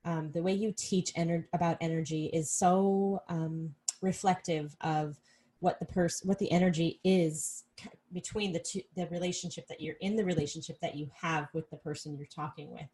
[0.04, 5.18] Um, the way you teach ener- about energy is so um, reflective of
[5.60, 7.64] what the person what the energy is
[8.12, 11.76] between the two the relationship that you're in the relationship that you have with the
[11.76, 12.88] person you're talking with.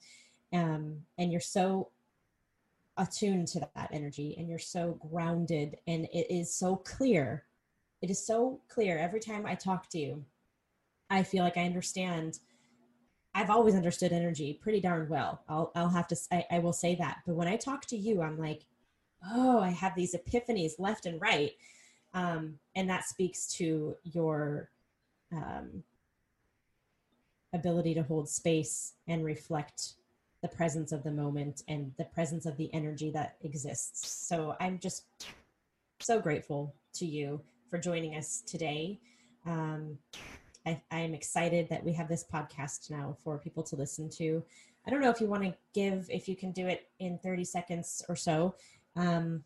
[0.52, 1.90] Um, and you're so
[2.96, 7.44] attuned to that energy and you're so grounded and it is so clear.
[8.02, 8.98] It is so clear.
[8.98, 10.24] Every time i talk to you
[11.08, 12.40] i feel like i understand.
[13.34, 15.42] I've always understood energy pretty darn well.
[15.46, 17.18] I'll, I'll have to I, I will say that.
[17.26, 18.64] But when i talk to you i'm like
[19.30, 21.52] oh i have these epiphanies left and right
[22.16, 24.70] um, and that speaks to your
[25.32, 25.84] um,
[27.52, 29.92] ability to hold space and reflect
[30.40, 34.26] the presence of the moment and the presence of the energy that exists.
[34.26, 35.04] So I'm just
[36.00, 38.98] so grateful to you for joining us today.
[39.44, 39.98] Um,
[40.64, 44.42] I, am excited that we have this podcast now for people to listen to.
[44.86, 47.44] I don't know if you want to give, if you can do it in 30
[47.44, 48.54] seconds or so,
[48.96, 49.44] um,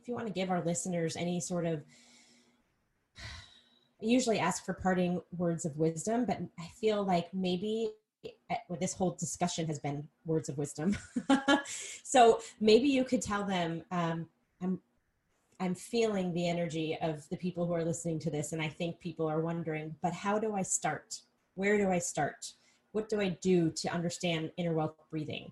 [0.00, 1.82] if you want to give our listeners any sort of
[3.18, 3.20] I
[4.00, 7.92] usually ask for parting words of wisdom, but I feel like maybe
[8.24, 10.96] eh, well, this whole discussion has been words of wisdom.
[12.02, 14.26] so maybe you could tell them, um,
[14.62, 14.80] I'm,
[15.60, 19.00] I'm feeling the energy of the people who are listening to this, and I think
[19.00, 21.20] people are wondering, but how do I start?
[21.54, 22.52] Where do I start?
[22.92, 25.50] What do I do to understand inner wealth breathing?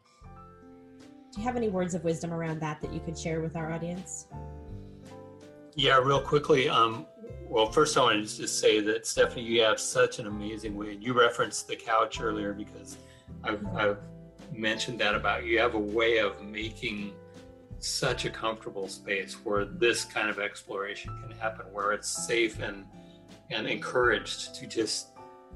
[1.32, 3.72] Do you have any words of wisdom around that that you could share with our
[3.72, 4.26] audience?
[5.74, 6.68] Yeah, real quickly.
[6.68, 7.06] Um,
[7.48, 10.98] well, first I want to just say that Stephanie, you have such an amazing way.
[11.00, 12.98] You referenced the couch earlier because
[13.42, 13.98] I've, I've
[14.52, 15.52] mentioned that about you.
[15.52, 17.14] You have a way of making
[17.78, 22.84] such a comfortable space where this kind of exploration can happen, where it's safe and
[23.50, 25.08] and encouraged to just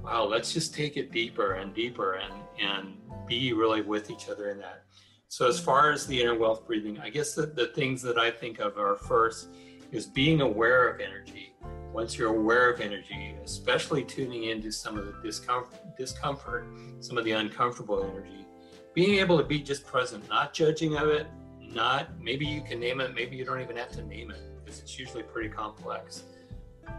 [0.03, 2.97] wow, let's just take it deeper and deeper and and
[3.27, 4.86] be really with each other in that.
[5.29, 8.31] So as far as the inner wealth breathing, I guess the, the things that I
[8.31, 9.49] think of are first
[9.91, 11.55] is being aware of energy.
[11.93, 16.67] Once you're aware of energy, especially tuning into some of the discomfort, discomfort,
[17.01, 18.47] some of the uncomfortable energy,
[18.95, 21.27] being able to be just present, not judging of it,
[21.61, 24.81] not maybe you can name it, maybe you don't even have to name it because
[24.81, 26.23] it's usually pretty complex.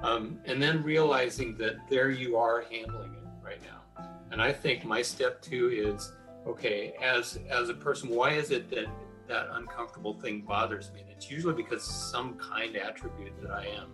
[0.03, 4.05] Um, and then realizing that there you are handling it right now.
[4.31, 6.11] And I think my step two is
[6.47, 8.87] okay, as as a person, why is it that
[9.27, 11.01] that uncomfortable thing bothers me?
[11.01, 13.89] And it's usually because some kind attribute that I am,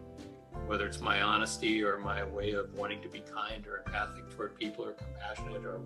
[0.68, 4.58] whether it's my honesty or my way of wanting to be kind or empathic toward
[4.58, 5.82] people or compassionate or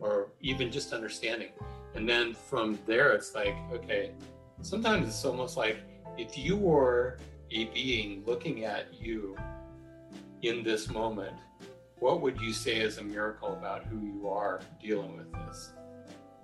[0.00, 1.50] or even just understanding.
[1.94, 4.12] And then from there, it's like, okay,
[4.60, 5.78] sometimes it's almost like
[6.18, 7.18] if you were
[7.50, 9.36] a being looking at you
[10.42, 11.36] in this moment,
[11.98, 15.72] what would you say is a miracle about who you are dealing with this?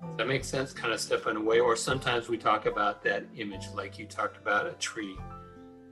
[0.00, 0.72] Does that make sense?
[0.72, 1.60] Kind of stepping away.
[1.60, 5.16] Or sometimes we talk about that image, like you talked about a tree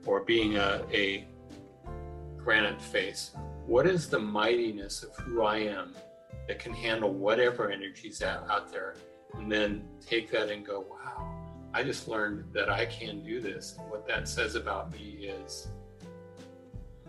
[0.05, 1.27] or being a, a
[2.37, 3.31] granite face.
[3.65, 5.93] What is the mightiness of who I am
[6.47, 8.95] that can handle whatever energy's out, out there?
[9.33, 11.35] And then take that and go, wow,
[11.73, 13.75] I just learned that I can do this.
[13.77, 15.67] And what that says about me is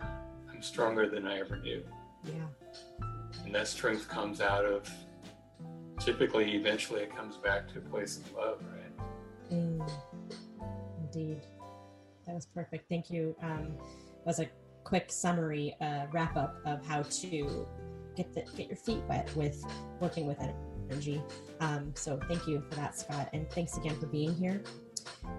[0.01, 1.85] I'm stronger than I ever knew.
[2.25, 2.33] Yeah.
[3.45, 4.91] And that strength comes out of
[5.99, 9.53] typically, eventually, it comes back to a place of love, right?
[9.53, 9.91] Mm,
[11.03, 11.41] indeed.
[12.27, 12.89] That was perfect.
[12.89, 13.35] Thank you.
[13.43, 13.73] Um,
[14.25, 14.49] was a
[14.85, 17.67] quick summary, uh, wrap up of how to
[18.17, 19.65] get the, get your feet wet with
[20.01, 20.39] working with
[20.91, 21.23] energy.
[21.61, 24.63] Um, so thank you for that, Scott, and thanks again for being here.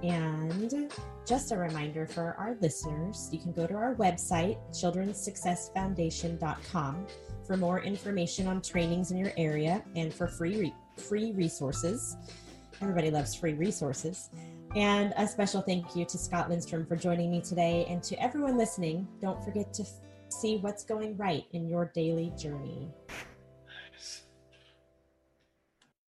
[0.04, 0.92] And
[1.26, 7.08] just a reminder for our listeners, you can go to our website, childrenssuccessfoundation.com,
[7.46, 12.16] for more information on trainings in your area and for free re- free resources.
[12.82, 14.30] Everybody loves free resources.
[14.76, 17.86] And a special thank you to Scott Lindstrom for joining me today.
[17.90, 19.90] And to everyone listening, don't forget to f-
[20.30, 22.88] see what's going right in your daily journey.